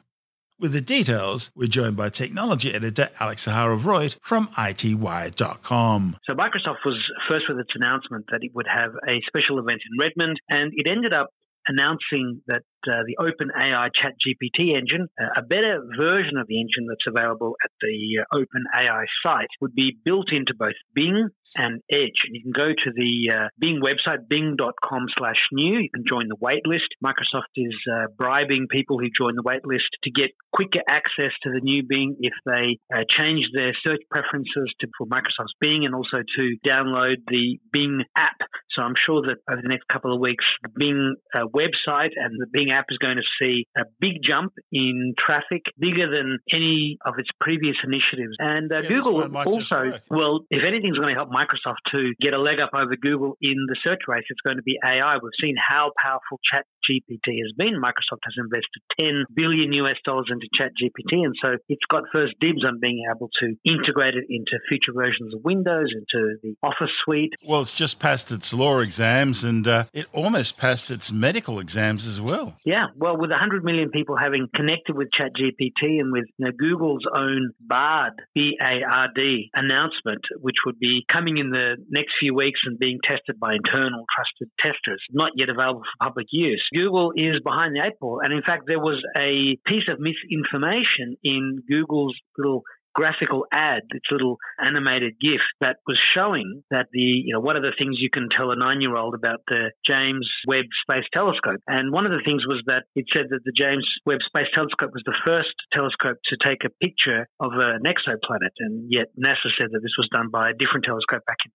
With 0.60 0.72
the 0.72 0.80
details, 0.80 1.50
we're 1.56 1.66
joined 1.66 1.96
by 1.96 2.10
technology 2.10 2.72
editor 2.72 3.08
Alex 3.18 3.46
Zaharov-Reutt 3.46 4.18
from 4.22 4.46
ITWire.com. 4.48 6.16
So 6.24 6.34
Microsoft 6.34 6.84
was 6.84 6.98
first 7.28 7.46
with 7.48 7.58
its 7.58 7.70
announcement 7.74 8.26
that 8.30 8.40
it 8.42 8.52
would 8.54 8.68
have 8.72 8.92
a 9.08 9.20
special 9.26 9.58
event 9.58 9.80
in 9.90 9.98
Redmond, 9.98 10.40
and 10.48 10.72
it 10.76 10.88
ended 10.88 11.12
up 11.12 11.30
announcing 11.66 12.40
that 12.46 12.62
uh, 12.86 13.02
the 13.06 13.16
OpenAI 13.18 13.90
ChatGPT 13.90 14.76
engine, 14.76 15.08
a 15.36 15.42
better 15.42 15.80
version 15.96 16.36
of 16.38 16.46
the 16.46 16.60
engine 16.60 16.86
that's 16.88 17.06
available 17.06 17.56
at 17.64 17.70
the 17.80 18.22
uh, 18.22 18.36
OpenAI 18.36 19.04
site, 19.22 19.48
would 19.60 19.74
be 19.74 19.96
built 20.04 20.32
into 20.32 20.54
both 20.58 20.76
Bing 20.94 21.28
and 21.56 21.80
Edge. 21.90 22.18
And 22.26 22.34
you 22.36 22.42
can 22.42 22.52
go 22.52 22.68
to 22.68 22.90
the 22.94 23.34
uh, 23.34 23.48
Bing 23.58 23.80
website, 23.82 24.28
bing.com 24.28 25.06
slash 25.16 25.40
new. 25.52 25.78
You 25.78 25.90
can 25.92 26.04
join 26.08 26.28
the 26.28 26.36
waitlist. 26.36 26.88
Microsoft 27.04 27.56
is 27.56 27.74
uh, 27.90 28.06
bribing 28.16 28.66
people 28.70 28.98
who 28.98 29.08
join 29.16 29.34
the 29.34 29.42
waitlist 29.42 29.88
to 30.04 30.10
get 30.10 30.30
quicker 30.52 30.80
access 30.88 31.32
to 31.42 31.50
the 31.50 31.60
new 31.60 31.82
Bing 31.82 32.16
if 32.20 32.34
they 32.46 32.78
uh, 32.94 33.04
change 33.18 33.44
their 33.54 33.72
search 33.86 34.00
preferences 34.10 34.72
to, 34.80 34.88
for 34.96 35.06
Microsoft's 35.06 35.54
Bing 35.60 35.84
and 35.84 35.94
also 35.94 36.18
to 36.36 36.56
download 36.66 37.16
the 37.28 37.58
Bing 37.72 38.02
app. 38.16 38.38
So 38.70 38.82
I'm 38.82 38.94
sure 39.06 39.22
that 39.22 39.38
over 39.50 39.62
the 39.62 39.68
next 39.68 39.88
couple 39.88 40.14
of 40.14 40.20
weeks, 40.20 40.44
the 40.62 40.70
Bing 40.76 41.16
website 41.34 42.10
and 42.16 42.38
the 42.38 42.46
Bing 42.52 42.67
App 42.70 42.86
is 42.90 42.98
going 42.98 43.16
to 43.16 43.22
see 43.40 43.66
a 43.76 43.82
big 44.00 44.22
jump 44.22 44.52
in 44.72 45.14
traffic, 45.18 45.62
bigger 45.78 46.10
than 46.10 46.38
any 46.52 46.98
of 47.04 47.14
its 47.18 47.28
previous 47.40 47.76
initiatives. 47.84 48.36
And 48.38 48.72
uh, 48.72 48.82
yeah, 48.82 48.88
Google 48.88 49.36
also, 49.36 49.98
well, 50.10 50.40
if 50.50 50.62
anything's 50.66 50.98
going 50.98 51.14
to 51.14 51.18
help 51.18 51.30
Microsoft 51.30 51.82
to 51.94 52.12
get 52.20 52.34
a 52.34 52.40
leg 52.40 52.60
up 52.60 52.70
over 52.74 52.96
Google 52.96 53.36
in 53.40 53.56
the 53.68 53.76
search 53.86 54.00
race, 54.08 54.24
it's 54.28 54.40
going 54.40 54.56
to 54.56 54.62
be 54.62 54.78
AI. 54.84 55.16
We've 55.22 55.32
seen 55.42 55.56
how 55.56 55.92
powerful 56.00 56.38
Chat 56.52 56.64
GPT 56.88 57.40
has 57.42 57.52
been. 57.56 57.80
Microsoft 57.80 58.24
has 58.24 58.34
invested 58.38 58.80
10 59.00 59.24
billion 59.34 59.72
US 59.84 59.96
dollars 60.04 60.28
into 60.30 60.46
Chat 60.54 60.72
GPT, 60.80 61.24
and 61.24 61.34
so 61.42 61.56
it's 61.68 61.84
got 61.90 62.04
first 62.12 62.34
dibs 62.40 62.64
on 62.64 62.80
being 62.80 63.04
able 63.14 63.28
to 63.40 63.54
integrate 63.64 64.14
it 64.14 64.24
into 64.28 64.58
future 64.68 64.92
versions 64.94 65.34
of 65.34 65.40
Windows, 65.44 65.92
into 65.92 66.36
the 66.42 66.54
Office 66.62 66.90
suite. 67.04 67.32
Well, 67.46 67.62
it's 67.62 67.76
just 67.76 67.98
passed 67.98 68.32
its 68.32 68.52
law 68.52 68.80
exams, 68.80 69.44
and 69.44 69.66
uh, 69.66 69.84
it 69.92 70.06
almost 70.12 70.56
passed 70.56 70.90
its 70.90 71.12
medical 71.12 71.60
exams 71.60 72.06
as 72.06 72.20
well. 72.20 72.56
Yeah, 72.64 72.86
well, 72.96 73.16
with 73.16 73.30
100 73.30 73.64
million 73.64 73.90
people 73.90 74.16
having 74.18 74.48
connected 74.54 74.96
with 74.96 75.08
ChatGPT 75.18 76.00
and 76.00 76.12
with 76.12 76.24
you 76.38 76.46
know, 76.46 76.52
Google's 76.58 77.04
own 77.14 77.52
BARD, 77.60 78.14
B-A-R-D 78.34 79.50
announcement, 79.54 80.20
which 80.40 80.56
would 80.66 80.78
be 80.78 81.04
coming 81.10 81.38
in 81.38 81.50
the 81.50 81.76
next 81.88 82.12
few 82.20 82.34
weeks 82.34 82.60
and 82.64 82.78
being 82.78 82.98
tested 83.04 83.38
by 83.40 83.54
internal 83.54 84.04
trusted 84.14 84.50
testers, 84.60 85.02
not 85.12 85.32
yet 85.36 85.48
available 85.48 85.80
for 85.80 86.08
public 86.08 86.26
use. 86.30 86.62
Google 86.74 87.12
is 87.14 87.40
behind 87.44 87.74
the 87.74 87.82
eight 87.86 87.98
ball. 88.00 88.20
And 88.22 88.32
in 88.32 88.42
fact, 88.42 88.64
there 88.66 88.80
was 88.80 89.02
a 89.16 89.56
piece 89.66 89.88
of 89.88 89.98
misinformation 90.00 91.16
in 91.22 91.58
Google's 91.68 92.16
little 92.36 92.62
graphical 92.98 93.46
ad, 93.52 93.82
its 93.94 94.10
little 94.10 94.38
animated 94.58 95.14
GIF 95.22 95.40
that 95.60 95.76
was 95.86 95.96
showing 96.16 96.64
that 96.72 96.88
the, 96.90 97.22
you 97.22 97.32
know, 97.32 97.38
what 97.38 97.54
are 97.54 97.62
the 97.62 97.78
things 97.78 97.94
you 98.02 98.10
can 98.10 98.26
tell 98.34 98.50
a 98.50 98.56
nine 98.58 98.80
year 98.80 98.96
old 98.96 99.14
about 99.14 99.38
the 99.46 99.70
James 99.86 100.26
Webb 100.48 100.66
Space 100.82 101.06
Telescope? 101.14 101.62
And 101.68 101.92
one 101.92 102.06
of 102.06 102.10
the 102.10 102.26
things 102.26 102.42
was 102.44 102.60
that 102.66 102.90
it 102.96 103.06
said 103.14 103.30
that 103.30 103.46
the 103.46 103.54
James 103.54 103.86
Webb 104.04 104.18
Space 104.26 104.50
Telescope 104.52 104.90
was 104.90 105.06
the 105.06 105.14
first 105.24 105.54
telescope 105.70 106.18
to 106.26 106.36
take 106.42 106.66
a 106.66 106.74
picture 106.82 107.30
of 107.38 107.52
an 107.54 107.86
exoplanet. 107.86 108.58
And 108.58 108.90
yet 108.90 109.14
NASA 109.14 109.46
said 109.54 109.70
that 109.70 109.82
this 109.86 109.94
was 109.94 110.10
done 110.10 110.30
by 110.34 110.50
a 110.50 110.58
different 110.58 110.82
telescope 110.82 111.22
back 111.22 111.38
in 111.46 111.54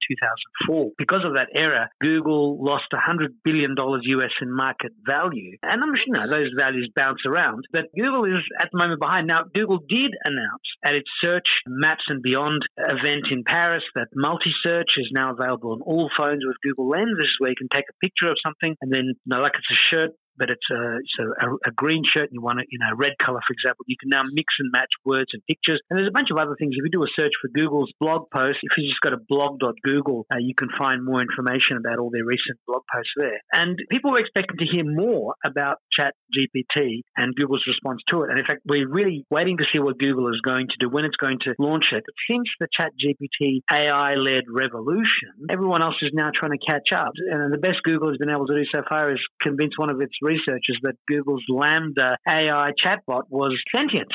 2004. 0.72 0.96
Because 0.98 1.28
of 1.28 1.36
that 1.36 1.52
error, 1.52 1.92
Google 2.00 2.64
lost 2.64 2.88
$100 2.96 3.44
billion 3.44 3.76
US 3.76 4.32
in 4.40 4.48
market 4.48 4.96
value. 5.06 5.60
And 5.62 5.84
I'm 5.84 5.92
sure, 6.00 6.08
you 6.08 6.14
know, 6.14 6.28
those 6.28 6.56
values 6.56 6.88
bounce 6.96 7.28
around. 7.28 7.68
But 7.76 7.92
Google 7.92 8.24
is 8.32 8.40
at 8.62 8.70
the 8.72 8.78
moment 8.80 9.02
behind. 9.02 9.28
Now, 9.28 9.44
Google 9.54 9.80
did 9.90 10.16
announce 10.24 10.64
at 10.86 10.96
its 10.96 11.10
search 11.34 11.44
Search 11.44 11.50
Maps 11.68 12.04
and 12.10 12.22
Beyond 12.22 12.64
event 12.78 13.26
in 13.32 13.44
Paris 13.44 13.84
that 13.96 14.08
multi-search 14.14 14.90
is 14.98 15.10
now 15.12 15.34
available 15.34 15.74
on 15.74 15.82
all 15.82 16.10
phones 16.16 16.44
with 16.46 16.58
Google 16.64 16.90
Lens. 16.90 17.18
This 17.18 17.26
is 17.26 17.36
where 17.40 17.50
you 17.50 17.56
can 17.58 17.70
take 17.74 17.86
a 17.90 18.06
picture 18.06 18.30
of 18.30 18.38
something 18.44 18.76
and 18.82 18.92
then, 18.92 19.06
you 19.06 19.16
know, 19.26 19.42
like 19.42 19.54
it's 19.56 19.72
a 19.72 19.80
shirt, 19.90 20.12
but 20.38 20.50
it's 20.50 20.68
a, 20.72 20.98
it's 20.98 21.18
a, 21.20 21.70
a, 21.70 21.72
green 21.74 22.04
shirt 22.06 22.30
and 22.30 22.34
you 22.34 22.42
want 22.42 22.60
it 22.60 22.68
in 22.72 22.82
a 22.82 22.96
red 22.96 23.14
color, 23.22 23.40
for 23.46 23.54
example, 23.54 23.86
you 23.88 23.98
can 24.00 24.10
now 24.10 24.24
mix 24.32 24.54
and 24.60 24.72
match 24.72 24.90
words 25.06 25.30
and 25.34 25.42
pictures. 25.46 25.82
And 25.90 25.98
there's 25.98 26.08
a 26.10 26.16
bunch 26.16 26.30
of 26.32 26.38
other 26.38 26.56
things. 26.58 26.76
If 26.78 26.84
you 26.86 26.92
do 26.92 27.04
a 27.04 27.12
search 27.16 27.34
for 27.42 27.50
Google's 27.54 27.92
blog 28.00 28.30
post, 28.34 28.60
if 28.62 28.72
you 28.78 28.90
just 28.90 29.02
go 29.02 29.12
to 29.12 29.22
blog.google, 29.28 30.26
uh, 30.32 30.40
you 30.40 30.56
can 30.56 30.70
find 30.78 31.04
more 31.04 31.22
information 31.22 31.78
about 31.78 32.00
all 32.00 32.10
their 32.10 32.26
recent 32.26 32.58
blog 32.66 32.82
posts 32.92 33.14
there. 33.18 33.40
And 33.54 33.78
people 33.90 34.12
were 34.12 34.20
expecting 34.20 34.58
to 34.58 34.68
hear 34.70 34.86
more 34.86 35.36
about 35.46 35.78
Chat 35.92 36.14
GPT 36.34 37.04
and 37.18 37.36
Google's 37.36 37.66
response 37.68 38.02
to 38.10 38.24
it. 38.24 38.30
And 38.30 38.40
in 38.40 38.46
fact, 38.46 38.62
we're 38.66 38.90
really 38.90 39.26
waiting 39.30 39.58
to 39.58 39.66
see 39.72 39.80
what 39.80 40.00
Google 40.00 40.30
is 40.30 40.42
going 40.42 40.68
to 40.68 40.78
do, 40.80 40.90
when 40.90 41.06
it's 41.06 41.18
going 41.18 41.40
to 41.46 41.54
launch 41.60 41.86
it. 41.92 42.04
But 42.06 42.16
since 42.30 42.50
the 42.60 42.68
Chat 42.74 42.92
GPT 42.98 43.62
AI 43.72 44.16
led 44.16 44.50
revolution, 44.50 45.48
everyone 45.50 45.82
else 45.82 45.96
is 46.02 46.12
now 46.14 46.32
trying 46.34 46.58
to 46.58 46.62
catch 46.66 46.90
up. 46.96 47.14
And 47.32 47.54
the 47.54 47.58
best 47.58 47.84
Google 47.84 48.10
has 48.10 48.18
been 48.18 48.30
able 48.30 48.48
to 48.48 48.56
do 48.56 48.66
so 48.74 48.82
far 48.88 49.12
is 49.12 49.20
convince 49.42 49.78
one 49.78 49.90
of 49.90 50.02
its 50.02 50.14
researchers 50.24 50.80
that 50.84 50.96
Google's 51.08 51.44
LaMDA 51.50 52.16
AI 52.28 52.72
chatbot 52.84 53.24
was 53.30 53.54
sentient, 53.76 54.12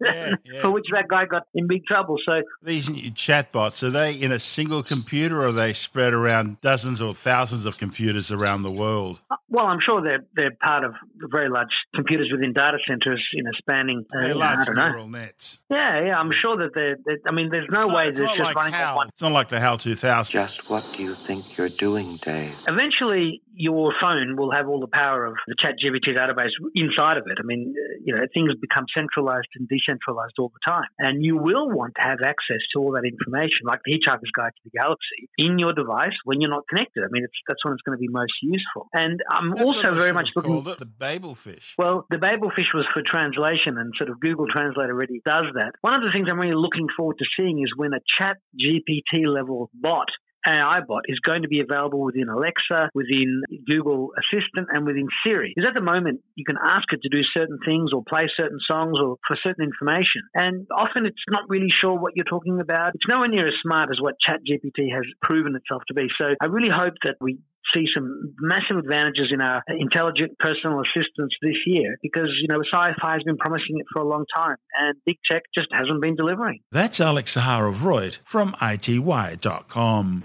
yeah, 0.00 0.34
yeah. 0.44 0.62
for 0.62 0.70
which 0.70 0.84
that 0.92 1.08
guy 1.08 1.24
got 1.26 1.44
in 1.54 1.66
big 1.66 1.84
trouble. 1.86 2.16
So 2.24 2.42
these 2.62 2.88
new 2.88 3.10
chatbots 3.10 3.82
are 3.82 3.90
they 3.90 4.14
in 4.14 4.32
a 4.32 4.38
single 4.38 4.82
computer, 4.82 5.42
or 5.42 5.48
are 5.48 5.52
they 5.52 5.72
spread 5.72 6.12
around 6.12 6.60
dozens 6.60 7.00
or 7.00 7.14
thousands 7.14 7.64
of 7.64 7.78
computers 7.78 8.30
around 8.30 8.62
the 8.62 8.70
world? 8.70 9.20
Uh, 9.30 9.36
well, 9.48 9.66
I'm 9.66 9.80
sure 9.80 10.02
they're 10.02 10.24
they're 10.34 10.56
part 10.62 10.84
of 10.84 10.94
very 11.16 11.48
large 11.48 11.68
computers 11.94 12.28
within 12.30 12.52
data 12.52 12.78
centers, 12.86 13.24
you 13.32 13.42
know, 13.42 13.52
spanning 13.58 14.04
uh, 14.14 14.34
large 14.34 14.68
neural 14.68 15.08
know. 15.08 15.18
nets. 15.18 15.60
Yeah, 15.70 16.04
yeah, 16.04 16.18
I'm 16.18 16.32
sure 16.42 16.56
that 16.58 16.74
they're. 16.74 16.96
they're 17.04 17.18
I 17.26 17.32
mean, 17.32 17.50
there's 17.50 17.68
no 17.70 17.86
it's 17.86 17.94
way 17.94 18.04
not, 18.06 18.14
there's 18.14 18.30
just 18.30 18.40
like 18.40 18.56
running 18.56 18.74
HAL. 18.74 18.96
one. 18.96 19.08
It's 19.08 19.22
not 19.22 19.32
like 19.32 19.48
the 19.48 19.60
HAL 19.60 19.78
2000. 19.78 20.32
Just 20.32 20.70
what 20.70 20.88
do 20.96 21.02
you 21.02 21.12
think 21.12 21.56
you're 21.56 21.68
doing, 21.68 22.06
Dave? 22.22 22.54
Eventually, 22.68 23.42
your 23.54 23.94
phone 24.00 24.36
will 24.36 24.52
have 24.52 24.68
all 24.68 24.80
the 24.80 24.86
power 24.86 25.05
of 25.14 25.34
the 25.46 25.54
ChatGPT 25.54 26.16
database 26.16 26.50
inside 26.74 27.16
of 27.18 27.24
it. 27.26 27.38
I 27.38 27.44
mean, 27.44 27.74
uh, 27.76 27.98
you 28.04 28.14
know, 28.14 28.22
things 28.34 28.52
become 28.60 28.86
centralized 28.96 29.48
and 29.54 29.68
decentralized 29.68 30.34
all 30.38 30.50
the 30.50 30.60
time. 30.66 30.88
And 30.98 31.24
you 31.24 31.36
will 31.36 31.70
want 31.70 31.94
to 32.00 32.08
have 32.08 32.18
access 32.24 32.62
to 32.74 32.80
all 32.80 32.92
that 32.92 33.04
information, 33.04 33.64
like 33.64 33.80
the 33.84 33.92
Hitchhiker's 33.92 34.30
Guide 34.34 34.52
to 34.56 34.62
the 34.64 34.78
Galaxy, 34.78 35.28
in 35.38 35.58
your 35.58 35.72
device 35.72 36.16
when 36.24 36.40
you're 36.40 36.50
not 36.50 36.66
connected. 36.68 37.04
I 37.04 37.08
mean, 37.10 37.24
it's, 37.24 37.38
that's 37.46 37.64
when 37.64 37.74
it's 37.74 37.82
going 37.82 37.96
to 37.96 38.00
be 38.00 38.08
most 38.08 38.32
useful. 38.42 38.88
And 38.92 39.20
I'm 39.30 39.50
That's 39.50 39.62
also 39.62 39.94
very 39.94 40.12
much 40.12 40.30
looking. 40.34 40.56
it 40.56 40.78
the 40.78 40.86
Babelfish. 40.86 41.74
Well, 41.78 42.06
the 42.10 42.16
Babelfish 42.16 42.74
was 42.74 42.86
for 42.92 43.02
translation, 43.04 43.78
and 43.78 43.92
sort 43.96 44.10
of 44.10 44.20
Google 44.20 44.46
Translate 44.48 44.90
already 44.90 45.20
does 45.24 45.46
that. 45.54 45.72
One 45.80 45.94
of 45.94 46.02
the 46.02 46.10
things 46.12 46.28
I'm 46.30 46.38
really 46.38 46.54
looking 46.54 46.88
forward 46.96 47.18
to 47.18 47.24
seeing 47.36 47.62
is 47.62 47.72
when 47.76 47.92
a 47.92 48.00
Chat 48.18 48.38
GPT 48.58 49.26
level 49.26 49.70
bot 49.74 50.08
AI 50.46 50.80
bot 50.86 51.02
is 51.08 51.18
going 51.20 51.42
to 51.42 51.48
be 51.48 51.60
available 51.60 52.00
within 52.00 52.28
Alexa, 52.28 52.90
within 52.94 53.42
Google 53.66 54.12
Assistant, 54.16 54.68
and 54.72 54.86
within 54.86 55.08
Siri. 55.24 55.52
Because 55.54 55.68
at 55.68 55.74
the 55.74 55.84
moment, 55.84 56.20
you 56.34 56.44
can 56.44 56.56
ask 56.62 56.84
it 56.92 57.00
to 57.02 57.08
do 57.08 57.22
certain 57.36 57.58
things 57.64 57.90
or 57.92 58.02
play 58.08 58.28
certain 58.36 58.58
songs 58.66 58.98
or 59.02 59.16
for 59.26 59.36
certain 59.42 59.64
information. 59.64 60.22
And 60.34 60.66
often 60.74 61.06
it's 61.06 61.16
not 61.28 61.44
really 61.48 61.70
sure 61.70 61.98
what 61.98 62.12
you're 62.14 62.24
talking 62.24 62.60
about. 62.60 62.94
It's 62.94 63.08
nowhere 63.08 63.28
near 63.28 63.48
as 63.48 63.54
smart 63.62 63.90
as 63.90 64.00
what 64.00 64.14
ChatGPT 64.26 64.94
has 64.94 65.04
proven 65.22 65.56
itself 65.56 65.82
to 65.88 65.94
be. 65.94 66.08
So 66.18 66.34
I 66.40 66.46
really 66.46 66.70
hope 66.72 66.94
that 67.04 67.16
we 67.20 67.38
see 67.74 67.86
some 67.94 68.34
massive 68.40 68.76
advantages 68.76 69.28
in 69.32 69.40
our 69.40 69.62
intelligent 69.68 70.38
personal 70.38 70.80
assistants 70.80 71.34
this 71.42 71.56
year 71.66 71.96
because, 72.02 72.28
you 72.40 72.48
know, 72.48 72.60
sci-fi 72.60 73.12
has 73.14 73.22
been 73.24 73.36
promising 73.36 73.78
it 73.78 73.86
for 73.92 74.02
a 74.02 74.08
long 74.08 74.24
time 74.34 74.56
and 74.78 74.96
big 75.04 75.16
tech 75.30 75.42
just 75.56 75.68
hasn't 75.72 76.00
been 76.00 76.14
delivering. 76.14 76.60
That's 76.70 77.00
Alex 77.00 77.36
Zaharov-Reutt 77.36 78.18
from 78.24 78.52
ITWire.com. 78.52 80.24